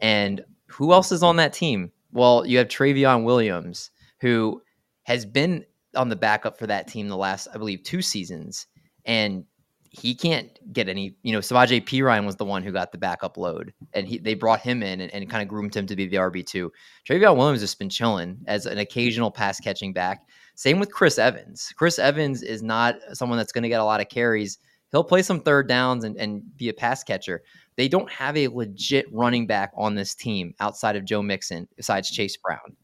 [0.00, 1.92] And who else is on that team?
[2.10, 3.90] Well, you have Trayveon Williams,
[4.20, 4.60] who
[5.04, 5.64] has been
[5.94, 8.66] on the backup for that team the last, I believe, two seasons.
[9.04, 9.44] And
[9.90, 11.16] he can't get any.
[11.22, 14.34] You know, Samaje Perine was the one who got the backup load, and he they
[14.34, 16.72] brought him in and, and kind of groomed him to be the RB two.
[17.08, 20.26] Trayveon Williams has been chilling as an occasional pass catching back.
[20.54, 21.72] Same with Chris Evans.
[21.76, 24.58] Chris Evans is not someone that's going to get a lot of carries.
[24.90, 27.42] He'll play some third downs and, and be a pass catcher.
[27.76, 32.10] They don't have a legit running back on this team outside of Joe Mixon, besides
[32.10, 32.76] Chase Brown.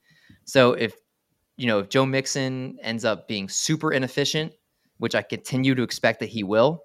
[0.44, 0.94] So if
[1.56, 4.52] you know if Joe Mixon ends up being super inefficient
[4.98, 6.84] which I continue to expect that he will,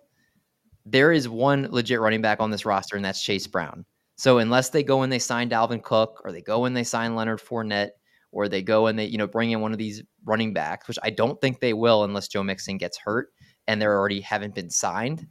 [0.91, 3.85] there is one legit running back on this roster, and that's Chase Brown.
[4.15, 7.15] So unless they go and they sign Dalvin Cook, or they go and they sign
[7.15, 7.91] Leonard Fournette,
[8.31, 10.99] or they go and they you know bring in one of these running backs, which
[11.03, 13.29] I don't think they will unless Joe Mixon gets hurt
[13.67, 15.27] and they already haven't been signed.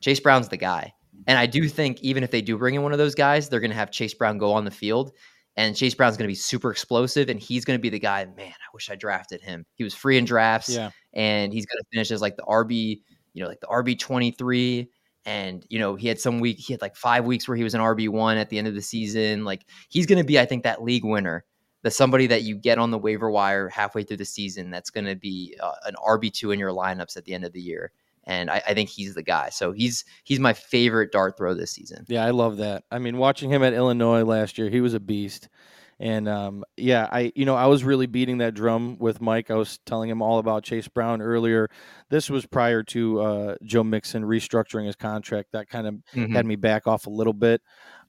[0.00, 0.92] Chase Brown's the guy.
[1.26, 3.60] And I do think even if they do bring in one of those guys, they're
[3.60, 5.12] going to have Chase Brown go on the field.
[5.56, 8.24] And Chase Brown's going to be super explosive, and he's going to be the guy.
[8.24, 9.66] Man, I wish I drafted him.
[9.74, 10.90] He was free in drafts, Yeah.
[11.12, 13.02] and he's going to finish as like the RB,
[13.32, 14.90] you know, like the RB twenty three.
[15.26, 17.74] And you know, he had some week, he had like five weeks where he was
[17.74, 19.44] an RB one at the end of the season.
[19.44, 21.44] Like he's going to be, I think, that league winner,
[21.82, 24.70] the somebody that you get on the waiver wire halfway through the season.
[24.70, 27.52] That's going to be uh, an RB two in your lineups at the end of
[27.52, 27.92] the year
[28.24, 29.48] and I, I, think he's the guy.
[29.50, 32.04] So he's he's my favorite dart throw this season.
[32.08, 32.84] Yeah, I love that.
[32.90, 35.48] I mean, watching him at Illinois last year, he was a beast.
[36.00, 39.50] And um, yeah, I you know I was really beating that drum with Mike.
[39.50, 41.68] I was telling him all about Chase Brown earlier.
[42.08, 45.52] This was prior to uh, Joe Mixon restructuring his contract.
[45.52, 46.34] That kind of mm-hmm.
[46.34, 47.60] had me back off a little bit.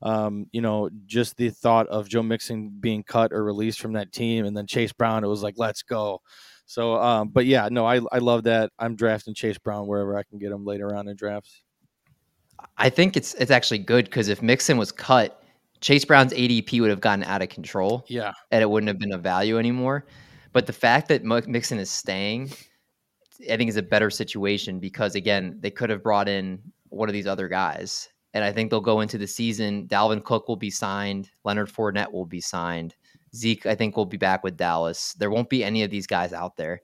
[0.02, 4.14] Um, you know, just the thought of Joe Mixon being cut or released from that
[4.14, 6.22] team, and then Chase Brown, it was like, let's go.
[6.66, 8.72] So, um, but yeah, no, I I love that.
[8.80, 11.62] I'm drafting Chase Brown wherever I can get him later on in drafts.
[12.78, 15.41] I think it's it's actually good because if Mixon was cut,
[15.82, 18.06] Chase Brown's ADP would have gotten out of control.
[18.08, 20.06] Yeah, and it wouldn't have been of value anymore.
[20.54, 22.52] But the fact that Mixon is staying,
[23.50, 26.60] I think, is a better situation because again, they could have brought in
[26.90, 29.88] one of these other guys, and I think they'll go into the season.
[29.88, 31.30] Dalvin Cook will be signed.
[31.44, 32.96] Leonard Fournette will be signed.
[33.36, 35.14] Zeke, I think, will be back with Dallas.
[35.14, 36.82] There won't be any of these guys out there.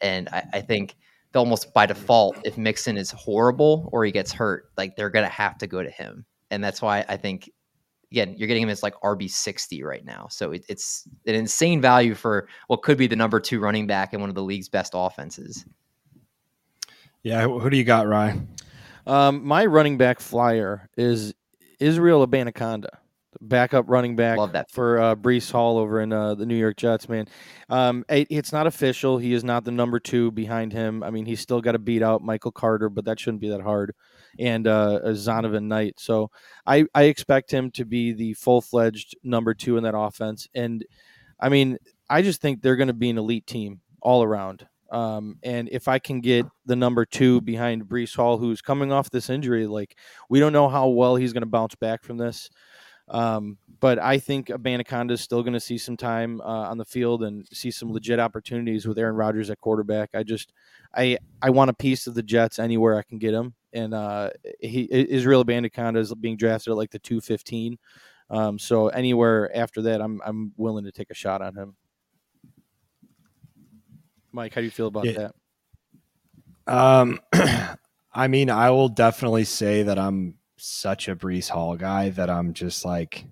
[0.00, 0.96] And I, I think
[1.34, 5.32] almost by default, if Mixon is horrible or he gets hurt, like they're going to
[5.32, 6.24] have to go to him.
[6.50, 7.50] And that's why I think,
[8.12, 10.26] again, you're getting him as like RB60 right now.
[10.30, 14.12] So it, it's an insane value for what could be the number two running back
[14.12, 15.64] in one of the league's best offenses.
[17.22, 17.46] Yeah.
[17.46, 18.48] Who do you got, Ryan?
[19.06, 21.32] Um, my running back flyer is
[21.80, 22.88] Israel Abanikanda
[23.40, 24.70] backup running back Love that.
[24.70, 27.26] for uh, Breece Hall over in uh, the New York Jets, man.
[27.70, 29.18] Um, it, it's not official.
[29.18, 31.02] He is not the number two behind him.
[31.02, 33.62] I mean, he's still got to beat out Michael Carter, but that shouldn't be that
[33.62, 33.94] hard.
[34.38, 35.94] And uh, Zonovan Knight.
[35.98, 36.30] So
[36.66, 40.48] I, I expect him to be the full fledged number two in that offense.
[40.54, 40.84] And
[41.40, 41.78] I mean,
[42.08, 44.66] I just think they're going to be an elite team all around.
[44.92, 49.10] Um, and if I can get the number two behind Breece Hall, who's coming off
[49.10, 49.96] this injury, like
[50.28, 52.50] we don't know how well he's going to bounce back from this.
[53.12, 56.84] Um, but I think Abanikanda is still going to see some time uh, on the
[56.84, 60.10] field and see some legit opportunities with Aaron Rodgers at quarterback.
[60.14, 60.52] I just,
[60.96, 63.54] I, I want a piece of the Jets anywhere I can get him.
[63.74, 67.78] And uh, he Israel Abanikanda is being drafted at like the two fifteen.
[68.28, 71.74] Um, so anywhere after that, I'm I'm willing to take a shot on him.
[74.30, 75.30] Mike, how do you feel about yeah.
[76.66, 76.74] that?
[76.74, 77.20] Um,
[78.14, 82.52] I mean, I will definitely say that I'm such a Breece Hall guy that I'm
[82.52, 83.24] just like,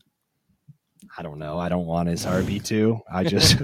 [1.17, 1.59] I don't know.
[1.59, 3.01] I don't want his RB two.
[3.13, 3.57] I just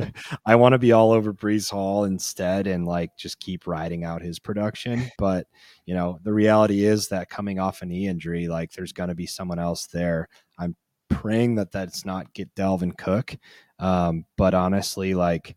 [0.44, 4.22] I want to be all over Breece Hall instead and like just keep riding out
[4.22, 5.10] his production.
[5.18, 5.48] But
[5.84, 9.14] you know, the reality is that coming off a knee injury, like there's going to
[9.14, 10.28] be someone else there.
[10.58, 10.76] I'm
[11.08, 13.36] praying that that's not get Dalvin Cook.
[13.80, 15.56] Um, but honestly, like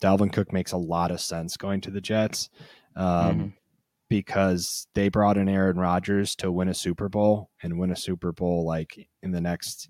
[0.00, 2.50] Dalvin Cook makes a lot of sense going to the Jets.
[2.94, 3.46] Um, mm-hmm
[4.12, 8.30] because they brought in Aaron Rodgers to win a Super Bowl and win a Super
[8.30, 9.88] Bowl like in the next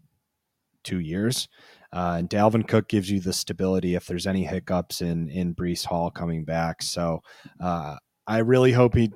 [0.84, 1.48] two years.
[1.92, 5.84] Uh, and Dalvin Cook gives you the stability if there's any hiccups in in Breece
[5.84, 6.82] Hall coming back.
[6.82, 7.20] So
[7.58, 7.96] uh,
[8.28, 9.10] I really hope he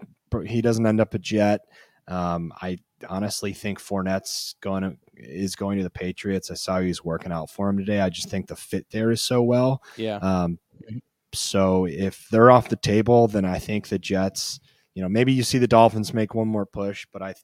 [0.44, 1.60] he doesn't end up a Jet.
[2.08, 2.78] Um, I
[3.08, 6.50] honestly think Fournette's going to is going to the Patriots.
[6.50, 8.00] I saw he was working out for him today.
[8.00, 9.84] I just think the fit there is so well.
[9.96, 10.16] Yeah.
[10.16, 10.58] Um,
[11.32, 14.58] so if they're off the table, then I think the Jets
[14.96, 17.34] you know, maybe you see the Dolphins make one more push, but I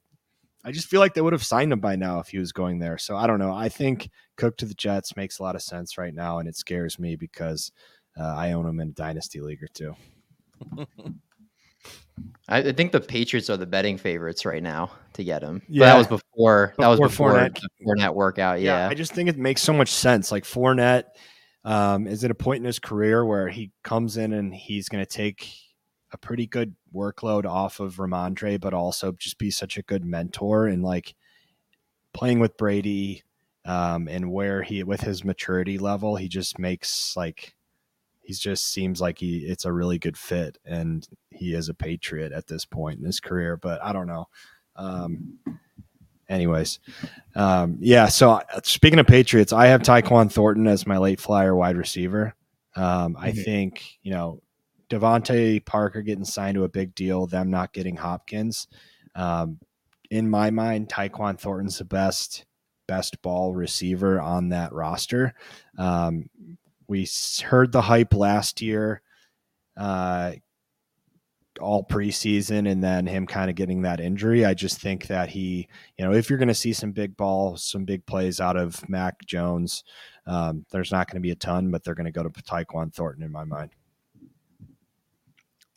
[0.65, 2.79] I just feel like they would have signed him by now if he was going
[2.79, 2.97] there.
[2.97, 3.53] So I don't know.
[3.53, 6.57] I think Cook to the Jets makes a lot of sense right now, and it
[6.57, 7.71] scares me because
[8.19, 9.95] uh, I own him in a dynasty league or two.
[12.49, 15.61] I think the Patriots are the betting favorites right now to get him.
[15.69, 17.61] Yeah, but that was before, before that was before Fournette.
[17.87, 18.61] Fournette workout.
[18.61, 18.85] Yeah.
[18.85, 18.89] yeah.
[18.89, 20.33] I just think it makes so much sense.
[20.33, 21.05] Like Fournette
[21.65, 25.05] um, is at a point in his career where he comes in and he's going
[25.05, 25.49] to take
[26.13, 30.67] a pretty good workload off of Rhamondre, but also just be such a good mentor
[30.67, 31.15] and like
[32.13, 33.23] playing with Brady
[33.65, 37.55] um, and where he with his maturity level, he just makes like
[38.23, 42.33] he just seems like he it's a really good fit and he is a patriot
[42.33, 43.57] at this point in his career.
[43.57, 44.29] But I don't know.
[44.77, 45.39] Um,
[46.29, 46.81] anyways,
[47.35, 48.09] um, yeah.
[48.09, 52.35] So uh, speaking of Patriots, I have Tyquan Thornton as my late flyer wide receiver.
[52.75, 53.43] Um, I mm-hmm.
[53.43, 54.42] think you know
[54.93, 58.69] DeVante Parker getting signed to a big deal, them not getting Hopkins.
[59.15, 59.59] Um,
[60.11, 62.45] in my mind, Tyquan Thornton's the best
[62.87, 65.35] best ball receiver on that roster.
[65.79, 66.29] Um,
[66.89, 67.09] we
[67.43, 69.01] heard the hype last year,
[69.79, 70.33] uh,
[71.59, 74.45] all preseason, and then him kind of getting that injury.
[74.45, 77.57] I just think that he, you know, if you're going to see some big ball,
[77.57, 79.85] some big plays out of Mac Jones,
[80.27, 82.93] um, there's not going to be a ton, but they're going to go to Tyquan
[82.93, 83.71] Thornton in my mind.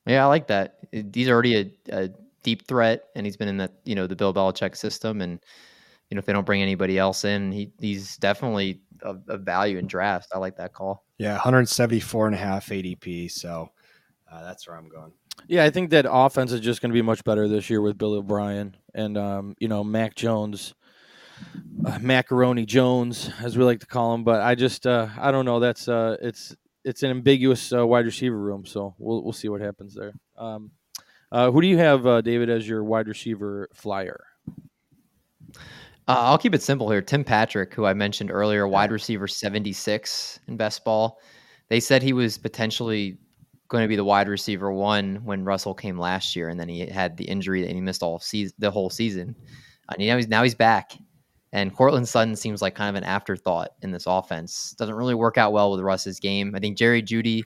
[0.06, 0.78] Yeah, I like that.
[1.14, 2.10] He's already a, a
[2.44, 5.40] deep threat, and he's been in that you know the Bill Belichick system, and
[6.10, 9.78] you know if they don't bring anybody else in, he he's definitely a, a value
[9.78, 10.30] in drafts.
[10.34, 11.04] I like that call.
[11.18, 13.32] Yeah, 174 and a half ADP.
[13.32, 13.70] So
[14.32, 15.12] uh, that's where I'm going.
[15.48, 17.98] Yeah, I think that offense is just going to be much better this year with
[17.98, 20.76] Bill O'Brien and um, you know Mac Jones,
[21.86, 24.24] uh, Macaroni Jones, as we like to call him.
[24.24, 25.60] But I just uh, I don't know.
[25.60, 26.56] That's uh, it's
[26.86, 30.14] it's an ambiguous uh, wide receiver room, so we'll we'll see what happens there.
[30.38, 30.72] Um,
[31.32, 34.24] uh, who do you have, uh, David, as your wide receiver flyer?
[36.08, 37.02] Uh, I'll keep it simple here.
[37.02, 41.20] Tim Patrick, who I mentioned earlier, wide receiver 76 in best ball.
[41.68, 43.18] They said he was potentially
[43.68, 46.86] going to be the wide receiver one when Russell came last year, and then he
[46.86, 49.36] had the injury that he missed all season, the whole season.
[49.90, 50.92] And now he's now he's back,
[51.56, 54.76] and Courtland Sutton seems like kind of an afterthought in this offense.
[54.78, 56.54] Doesn't really work out well with Russ's game.
[56.54, 57.44] I think Jerry Jeudy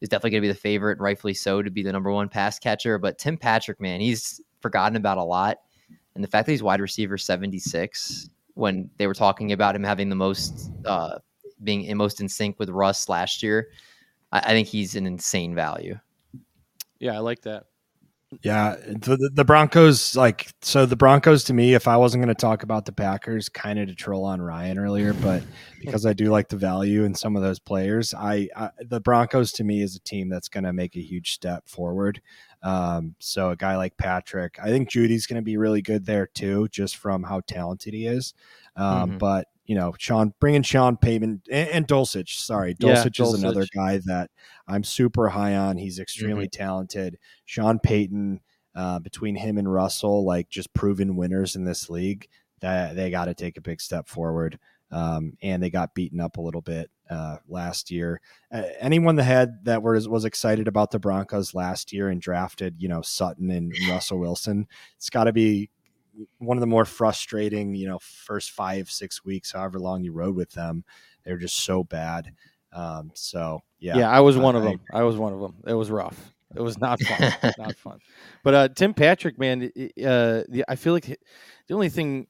[0.00, 2.58] is definitely going to be the favorite, rightfully so, to be the number one pass
[2.58, 2.98] catcher.
[2.98, 5.58] But Tim Patrick, man, he's forgotten about a lot.
[6.16, 10.08] And the fact that he's wide receiver 76, when they were talking about him having
[10.08, 11.20] the most, uh,
[11.62, 13.68] being in most in sync with Russ last year,
[14.32, 15.96] I, I think he's an insane value.
[16.98, 17.66] Yeah, I like that.
[18.40, 22.40] Yeah, the, the Broncos like so the Broncos to me, if I wasn't going to
[22.40, 25.42] talk about the Packers, kind of to troll on Ryan earlier, but
[25.80, 29.52] because I do like the value in some of those players, I, I the Broncos
[29.52, 32.22] to me is a team that's going to make a huge step forward.
[32.62, 36.26] Um, so a guy like Patrick, I think Jeudy's going to be really good there
[36.26, 38.34] too, just from how talented he is.
[38.76, 39.18] Um, mm-hmm.
[39.18, 42.38] But you know, Sean bringing Sean Payton and, and Dulcich.
[42.40, 44.30] Sorry, Dulcich yeah, is another guy that
[44.66, 45.76] I'm super high on.
[45.76, 46.62] He's extremely mm-hmm.
[46.62, 47.18] talented.
[47.44, 48.40] Sean Payton,
[48.74, 52.28] uh, between him and Russell, like just proven winners in this league.
[52.60, 54.58] That they got to take a big step forward.
[54.92, 58.20] Um, and they got beaten up a little bit uh, last year.
[58.52, 62.76] Uh, anyone that had that was was excited about the Broncos last year and drafted,
[62.78, 65.70] you know, Sutton and Russell Wilson, it's got to be
[66.38, 70.34] one of the more frustrating, you know, first five, six weeks, however long you rode
[70.34, 70.84] with them.
[71.24, 72.32] They're just so bad.
[72.72, 74.80] Um, so yeah, yeah, I was one I, of them.
[74.92, 75.54] I, I was one of them.
[75.66, 76.32] It was rough.
[76.54, 77.98] It was not fun, not fun.
[78.44, 82.26] But uh, Tim Patrick, man, uh, the, I feel like the only thing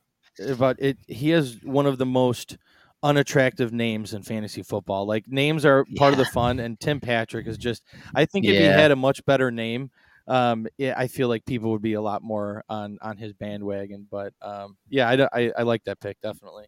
[0.46, 2.58] about it, he has one of the most
[3.02, 5.06] unattractive names in fantasy football.
[5.06, 6.12] Like names are part yeah.
[6.12, 7.82] of the fun, and Tim Patrick is just.
[8.14, 8.60] I think if yeah.
[8.60, 9.90] he had a much better name,
[10.26, 14.06] um, yeah, I feel like people would be a lot more on on his bandwagon.
[14.10, 16.66] But um, yeah, I, I, I like that pick definitely.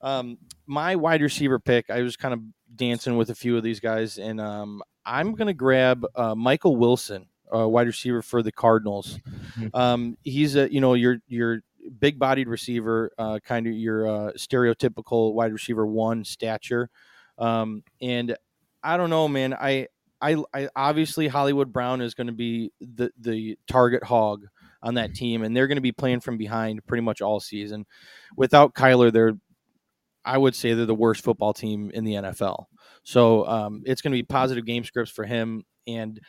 [0.00, 2.40] Um, my wide receiver pick, I was kind of
[2.74, 7.26] dancing with a few of these guys, and um, I'm gonna grab uh, Michael Wilson,
[7.54, 9.18] uh, wide receiver for the Cardinals.
[9.58, 9.68] Mm-hmm.
[9.74, 11.60] Um, he's a you know your your
[11.98, 16.90] big bodied receiver, uh, kind of your uh, stereotypical wide receiver one stature,
[17.38, 18.36] um, and
[18.82, 19.52] I don't know, man.
[19.54, 19.88] I
[20.20, 24.46] I, I obviously Hollywood Brown is going to be the the target hog
[24.82, 27.86] on that team, and they're going to be playing from behind pretty much all season.
[28.36, 29.34] Without Kyler, they're
[30.24, 32.66] I would say they're the worst football team in the NFL.
[33.02, 36.20] So um, it's going to be positive game scripts for him, and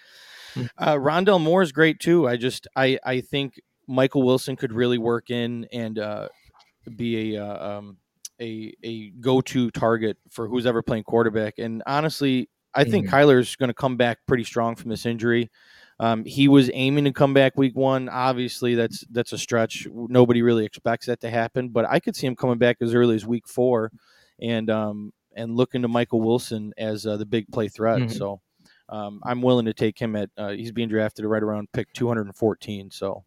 [0.53, 0.65] hmm.
[0.77, 2.27] uh, Rondale Moore is great too.
[2.27, 6.29] I just I I think Michael Wilson could really work in and uh,
[6.95, 7.97] be a uh, um,
[8.39, 11.55] a a go to target for who's ever playing quarterback.
[11.57, 13.15] And honestly, I think mm-hmm.
[13.15, 15.49] Kyler's going to come back pretty strong from this injury.
[15.99, 18.07] Um, he was aiming to come back week one.
[18.07, 19.87] Obviously, that's that's a stretch.
[19.91, 23.15] Nobody really expects that to happen, but I could see him coming back as early
[23.15, 23.91] as week four,
[24.39, 27.99] and um, and looking to Michael Wilson as uh, the big play threat.
[27.99, 28.17] Mm-hmm.
[28.17, 28.39] So
[28.87, 30.29] um, I'm willing to take him at.
[30.37, 32.91] Uh, he's being drafted right around pick 214.
[32.91, 33.25] So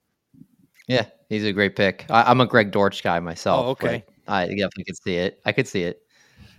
[0.88, 2.06] yeah, he's a great pick.
[2.10, 3.66] I, am a Greg Dortch guy myself.
[3.66, 4.04] Oh, okay.
[4.26, 5.40] I definitely could see it.
[5.44, 6.02] I could see it.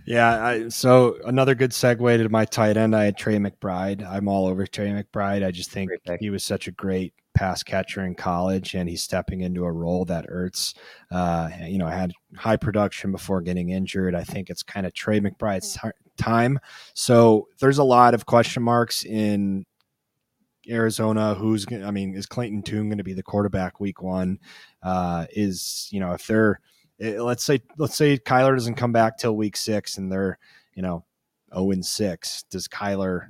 [0.05, 2.95] Yeah, I, so another good segue to my tight end.
[2.95, 4.05] I had Trey McBride.
[4.05, 5.45] I'm all over Trey McBride.
[5.45, 9.41] I just think he was such a great pass catcher in college, and he's stepping
[9.41, 10.75] into a role that Ertz,
[11.11, 14.13] uh, you know, had high production before getting injured.
[14.13, 16.59] I think it's kind of Trey McBride's t- time.
[16.93, 19.65] So there's a lot of question marks in
[20.69, 21.33] Arizona.
[21.33, 24.39] Who's, I mean, is Clayton Tune going to be the quarterback week one?
[24.81, 26.59] Uh, is you know if they're
[27.03, 30.37] it, let's say let's say Kyler doesn't come back till week six and they're
[30.73, 31.05] you know
[31.53, 32.43] zero oh and six.
[32.49, 33.27] Does Kyler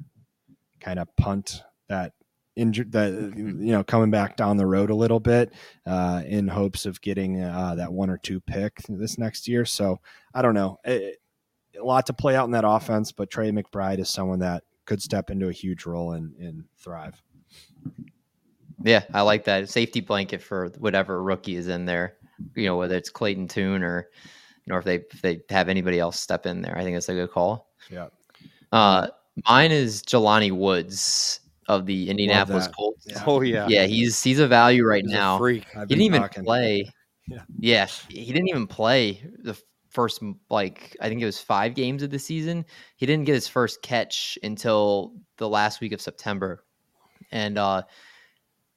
[0.79, 2.13] kind of punt that
[2.55, 5.53] injured that you know coming back down the road a little bit
[5.87, 9.65] uh, in hopes of getting uh, that one or two pick this next year.
[9.65, 9.99] So
[10.33, 10.77] I don't know.
[10.83, 11.19] It,
[11.79, 15.01] a lot to play out in that offense, but Trey McBride is someone that could
[15.01, 17.19] step into a huge role and, and thrive.
[18.83, 22.17] Yeah, I like that safety blanket for whatever rookie is in there.
[22.55, 24.09] You know, whether it's Clayton Tune or
[24.65, 26.77] you know if they if they have anybody else step in there.
[26.77, 27.69] I think that's a good call.
[27.89, 28.07] Yeah.
[28.71, 29.07] Uh,
[29.47, 33.05] mine is Jelani Woods of the Indianapolis Colts.
[33.07, 33.23] Yeah.
[33.25, 33.85] Oh yeah, yeah.
[33.85, 35.37] He's he's a value right He's now.
[35.37, 35.65] Freak.
[35.75, 36.91] I've He didn't even talking- play.
[37.25, 37.39] Yeah.
[37.57, 39.57] yeah, he didn't even play the
[39.91, 42.65] first like I think it was five games of the season.
[42.97, 46.65] He didn't get his first catch until the last week of September,
[47.31, 47.83] and uh,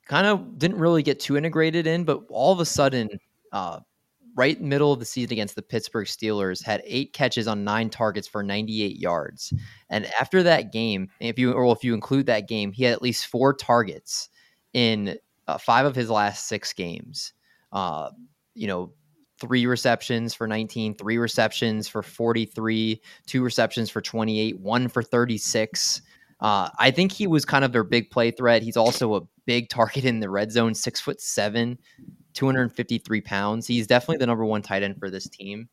[0.06, 2.04] kind of didn't really get too integrated in.
[2.04, 3.08] But all of a sudden,
[3.52, 3.80] uh,
[4.36, 8.28] right middle of the season against the Pittsburgh Steelers, had eight catches on nine targets
[8.28, 9.52] for 98 yards.
[9.90, 13.02] And after that game, if you or if you include that game, he had at
[13.02, 14.28] least four targets
[14.72, 15.18] in
[15.48, 17.32] uh, five of his last six games.
[17.72, 18.10] Uh,
[18.54, 18.92] you know,
[19.40, 26.02] three receptions for 19, three receptions for 43, two receptions for 28, one for 36.
[26.40, 28.62] Uh, I think he was kind of their big play threat.
[28.62, 31.78] He's also a big target in the red zone, six foot seven,
[32.36, 33.66] 253 pounds.
[33.66, 35.68] He's definitely the number one tight end for this team.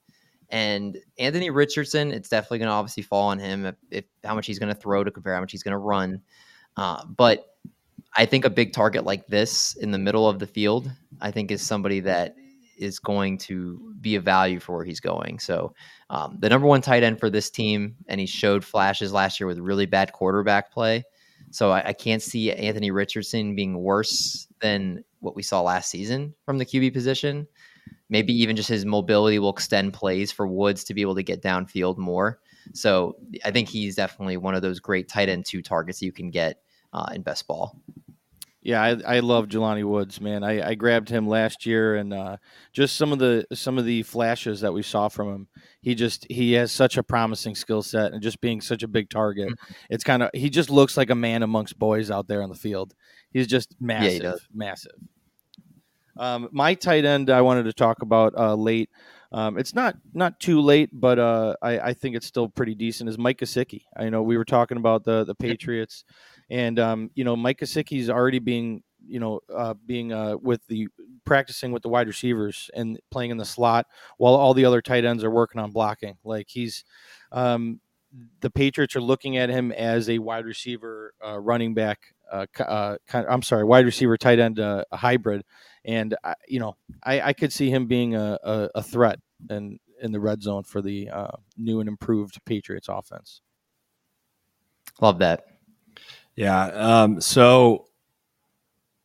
[0.49, 4.45] And Anthony Richardson, it's definitely going to obviously fall on him if, if how much
[4.45, 6.21] he's going to throw to compare how much he's going to run.
[6.77, 7.55] Uh, but
[8.15, 10.91] I think a big target like this in the middle of the field,
[11.21, 12.35] I think is somebody that
[12.77, 15.39] is going to be a value for where he's going.
[15.39, 15.73] So
[16.09, 19.47] um, the number one tight end for this team, and he showed flashes last year
[19.47, 21.03] with really bad quarterback play.
[21.49, 26.33] So I, I can't see Anthony Richardson being worse than what we saw last season
[26.45, 27.47] from the QB position.
[28.09, 31.41] Maybe even just his mobility will extend plays for Woods to be able to get
[31.41, 32.39] downfield more.
[32.73, 36.29] So I think he's definitely one of those great tight end two targets you can
[36.29, 36.61] get
[36.93, 37.81] uh, in best ball.
[38.65, 40.41] Yeah, I, I love Jelani Woods, man.
[40.41, 42.37] I, I grabbed him last year, and uh,
[42.71, 45.47] just some of the some of the flashes that we saw from him.
[45.81, 49.09] He just he has such a promising skill set, and just being such a big
[49.09, 49.49] target,
[49.89, 52.55] it's kind of he just looks like a man amongst boys out there on the
[52.55, 52.93] field.
[53.33, 54.47] He's just massive, does.
[54.53, 54.93] massive.
[56.17, 58.89] Um, my tight end I wanted to talk about uh, late.
[59.31, 63.09] Um, it's not not too late, but uh, I, I think it's still pretty decent.
[63.09, 63.81] Is Mike Gesicki?
[63.97, 66.05] I know we were talking about the the Patriots,
[66.51, 70.87] and um, you know Mike Gesicki's already being you know uh, being uh, with the
[71.25, 75.03] practicing with the wide receivers and playing in the slot while all the other tight
[75.03, 76.15] ends are working on blocking.
[76.23, 76.83] Like he's
[77.31, 77.79] um,
[78.41, 82.12] the Patriots are looking at him as a wide receiver, uh, running back.
[82.33, 85.43] Uh, ki- uh, I'm sorry, wide receiver, tight end, uh, a hybrid,
[85.85, 89.19] and I, you know I, I could see him being a, a, a threat
[89.49, 93.41] and in the red zone for the uh, new and improved Patriots offense.
[94.99, 95.45] Love that.
[96.35, 96.65] Yeah.
[96.65, 97.85] Um, so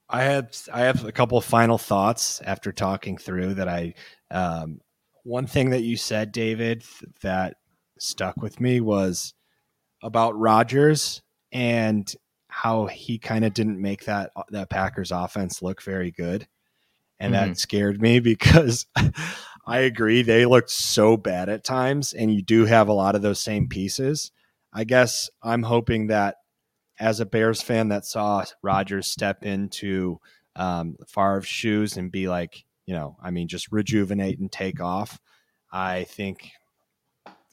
[0.08, 3.94] I had I have a couple of final thoughts after talking through that I
[4.30, 4.80] um,
[5.24, 6.82] one thing that you said, David,
[7.22, 7.56] that
[7.98, 9.34] stuck with me was
[10.02, 11.20] about Rodgers
[11.52, 12.10] and
[12.62, 16.48] how he kind of didn't make that uh, that Packers offense look very good.
[17.20, 17.54] And that mm-hmm.
[17.54, 18.86] scared me because
[19.64, 23.22] I agree they looked so bad at times and you do have a lot of
[23.22, 24.32] those same pieces.
[24.72, 26.36] I guess I'm hoping that
[26.98, 30.18] as a Bears fan that saw Rodgers step into
[30.56, 35.20] um, Favre's shoes and be like, you know, I mean, just rejuvenate and take off.
[35.70, 36.50] I think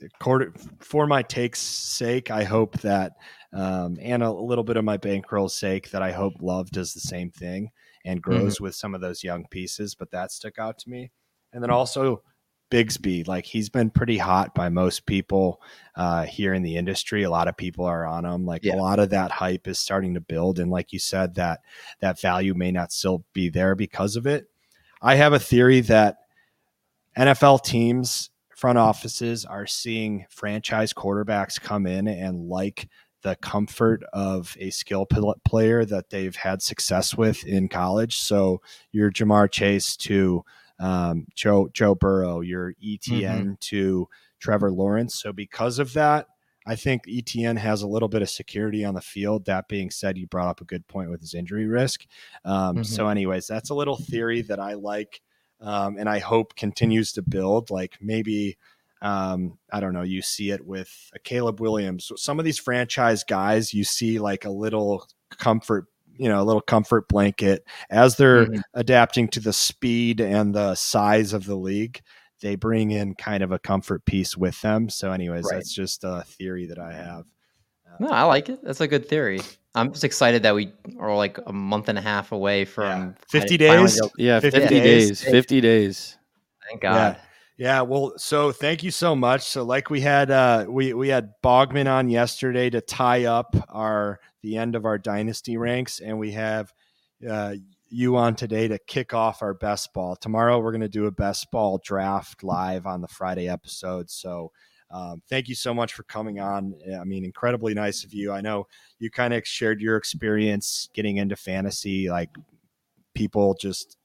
[0.02, 3.12] eh, quarter, for my take's sake, I hope that,
[3.56, 7.00] um, and a little bit of my bankroll's sake, that I hope Love does the
[7.00, 7.70] same thing
[8.04, 9.96] and grows with some of those young pieces.
[9.96, 11.12] But that stuck out to me.
[11.54, 12.22] And then also
[12.70, 15.62] Bigsby, like he's been pretty hot by most people
[15.96, 17.24] uh, here in the industry.
[17.24, 18.46] A lot of people are on him.
[18.46, 18.76] Like Yeah.
[18.76, 21.62] a lot of that hype is starting to build, and like you said, that
[22.02, 24.48] that value may not still be there because of it.
[25.02, 26.18] I have a theory that
[27.18, 32.88] NFL teams front offices are seeing franchise quarterbacks come in and like
[33.26, 35.08] the comfort of a skill
[35.46, 38.18] player that they've had success with in college.
[38.18, 38.62] So
[38.92, 40.46] your Ja'Marr Chase to
[40.80, 44.08] um, Joe Joe Burrow, your Etienne to
[44.40, 45.16] Trevor Lawrence.
[45.16, 46.28] So because of that,
[46.68, 49.46] I think Etienne has a little bit of security on the field.
[49.46, 52.06] That being said, you brought up a good point with his injury risk.
[52.44, 52.86] Um, Mhm.
[52.86, 55.22] So, anyways, that's a little theory that I like,
[55.62, 57.72] um, and I hope continues to build.
[57.72, 58.58] Like maybe.
[59.06, 60.02] Um, I don't know.
[60.02, 62.12] You see it with a Caleb Williams.
[62.16, 65.86] Some of these franchise guys, you see like a little comfort,
[66.18, 68.62] you know, a little comfort blanket as they're Mhm.
[68.74, 72.02] adapting to the speed and the size of the league.
[72.42, 74.90] They bring in kind of a comfort piece with them.
[74.90, 75.56] So, anyways, Right.
[75.58, 77.26] that's just a theory that I have.
[78.00, 78.60] No, I like it.
[78.64, 79.40] That's a good theory.
[79.76, 83.14] I'm just excited that we are like a month and a half away from Yeah.
[83.30, 84.02] 50 days?
[84.18, 85.08] Yeah, 50 50, days.
[85.10, 85.22] days.
[85.32, 86.18] 50 days.
[86.68, 87.16] Thank God.
[87.18, 87.22] Yeah.
[87.58, 89.44] Yeah, well, so thank you so much.
[89.44, 94.20] So like we had uh we we had Bogman on yesterday to tie up our
[94.42, 96.74] the end of our dynasty ranks and we have
[97.28, 97.56] uh
[97.90, 100.16] you on today to kick off our best ball.
[100.18, 104.10] Tomorrow we're going to do a best ball draft live on the Friday episode.
[104.10, 104.52] So
[104.92, 106.74] um, thank you so much for coming on.
[107.00, 108.32] I mean, incredibly nice of you.
[108.32, 108.68] I know
[109.00, 112.10] you kind of shared your experience getting into fantasy.
[112.10, 112.30] Like
[113.14, 113.98] people just,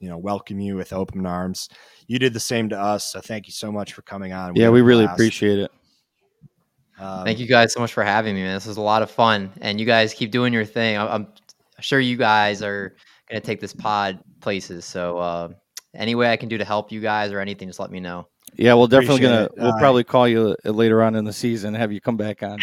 [0.00, 1.68] you know, welcome you with open arms.
[2.06, 3.12] You did the same to us.
[3.12, 4.54] So thank you so much for coming on.
[4.56, 5.16] Yeah, we really blast.
[5.16, 5.70] appreciate it.
[6.98, 8.54] Um, Thank you guys so much for having me, man.
[8.54, 10.96] This was a lot of fun, and you guys keep doing your thing.
[10.96, 11.26] I- I'm
[11.80, 12.94] sure you guys are
[13.28, 14.86] going to take this pod places.
[14.86, 15.48] So, uh,
[15.94, 18.28] any way I can do to help you guys or anything, just let me know.
[18.54, 19.52] Yeah, we'll definitely Appreciate gonna it.
[19.58, 22.42] we'll Uh, probably call you uh, later on in the season, have you come back
[22.42, 22.58] on.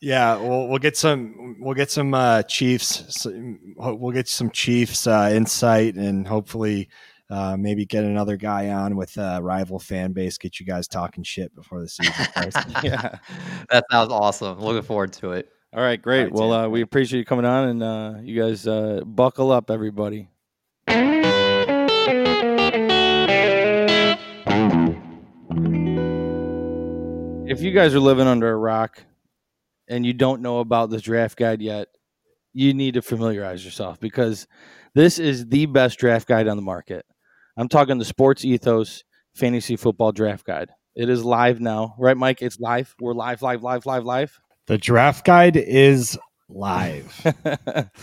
[0.00, 5.06] Yeah, we'll we'll get some we'll get some uh, Chiefs some, we'll get some Chiefs
[5.06, 6.88] uh, insight and hopefully
[7.30, 10.36] uh, maybe get another guy on with a rival fan base.
[10.38, 12.56] Get you guys talking shit before the season starts.
[12.82, 13.18] yeah.
[13.70, 14.60] That sounds awesome.
[14.60, 15.48] Looking forward to it.
[15.72, 16.24] All right, great.
[16.24, 19.72] right, well, uh, we appreciate you coming on, and uh, you guys uh, buckle up,
[19.72, 20.28] everybody.
[27.46, 29.02] If you guys are living under a rock
[29.88, 31.88] and you don't know about this draft guide yet,
[32.52, 34.46] you need to familiarize yourself because
[34.94, 37.04] this is the best draft guide on the market.
[37.56, 39.04] I'm talking the Sports Ethos
[39.34, 40.70] Fantasy Football Draft Guide.
[40.94, 42.40] It is live now, right, Mike?
[42.42, 42.94] It's live.
[43.00, 44.38] We're live, live, live, live, live.
[44.66, 46.16] the draft guide is
[46.48, 47.34] live.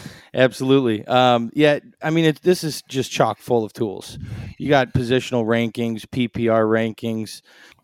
[0.34, 1.06] Absolutely.
[1.06, 4.20] Um, yeah, I mean, it, this is just chock full of tools.
[4.58, 7.42] You got positional rankings, PPR rankings,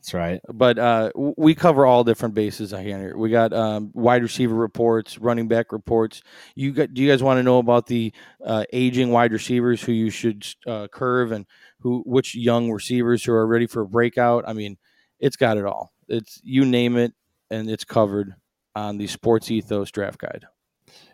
[0.07, 0.39] That's right.
[0.53, 3.17] but uh, we cover all different bases here.
[3.17, 6.21] We got um, wide receiver reports, running back reports.
[6.55, 6.93] You got?
[6.93, 8.13] Do you guys want to know about the
[8.45, 11.45] uh, aging wide receivers who you should uh, curve and
[11.81, 14.45] who which young receivers who are ready for a breakout?
[14.47, 14.77] I mean,
[15.19, 15.91] it's got it all.
[16.07, 17.11] It's you name it,
[17.51, 18.33] and it's covered
[18.77, 20.45] on the Sports Ethos Draft Guide.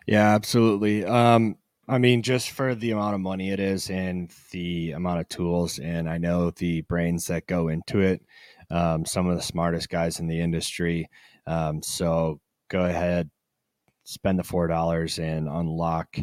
[0.06, 1.04] Yeah, absolutely.
[1.04, 1.56] Um,
[1.88, 5.78] I mean, just for the amount of money it is and the amount of tools,
[5.78, 8.22] and I know the brains that go into it,
[8.70, 11.08] um, some of the smartest guys in the industry.
[11.46, 13.30] Um, so go ahead,
[14.04, 16.16] spend the four dollars and unlock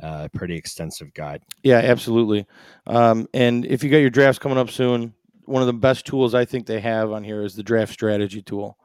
[0.00, 1.42] a pretty extensive guide.
[1.62, 2.46] Yeah, absolutely.
[2.86, 5.14] Um, and if you got your drafts coming up soon,
[5.44, 8.42] one of the best tools I think they have on here is the draft strategy
[8.42, 8.78] tool.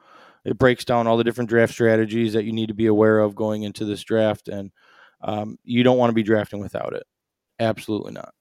[0.45, 3.35] It breaks down all the different draft strategies that you need to be aware of
[3.35, 4.71] going into this draft, and
[5.21, 7.03] um, you don't want to be drafting without it.
[7.59, 8.33] Absolutely not.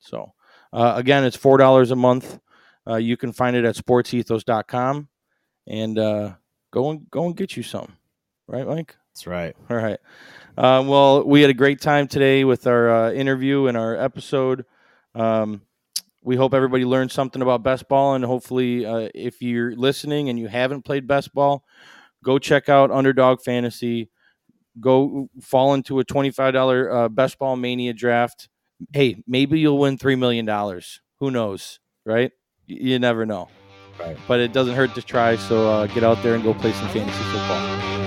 [0.00, 0.32] So,
[0.72, 2.38] uh, again, it's four dollars a month.
[2.86, 5.08] Uh, you can find it at sportsethos.com,
[5.66, 6.34] and uh,
[6.70, 7.96] go and go and get you some.
[8.48, 8.96] Right, Mike?
[9.12, 9.56] That's right.
[9.70, 9.98] All right.
[10.58, 14.64] Um, well, we had a great time today with our uh, interview and our episode.
[15.14, 15.62] Um,
[16.22, 20.38] we hope everybody learned something about best ball, and hopefully, uh, if you're listening and
[20.38, 21.64] you haven't played best ball,
[22.24, 24.10] go check out Underdog Fantasy.
[24.80, 28.48] Go fall into a twenty-five dollar uh, best ball mania draft.
[28.92, 31.00] Hey, maybe you'll win three million dollars.
[31.20, 32.32] Who knows, right?
[32.66, 33.48] You never know.
[33.98, 34.16] Right.
[34.28, 35.36] But it doesn't hurt to try.
[35.36, 38.05] So uh, get out there and go play some fantasy football.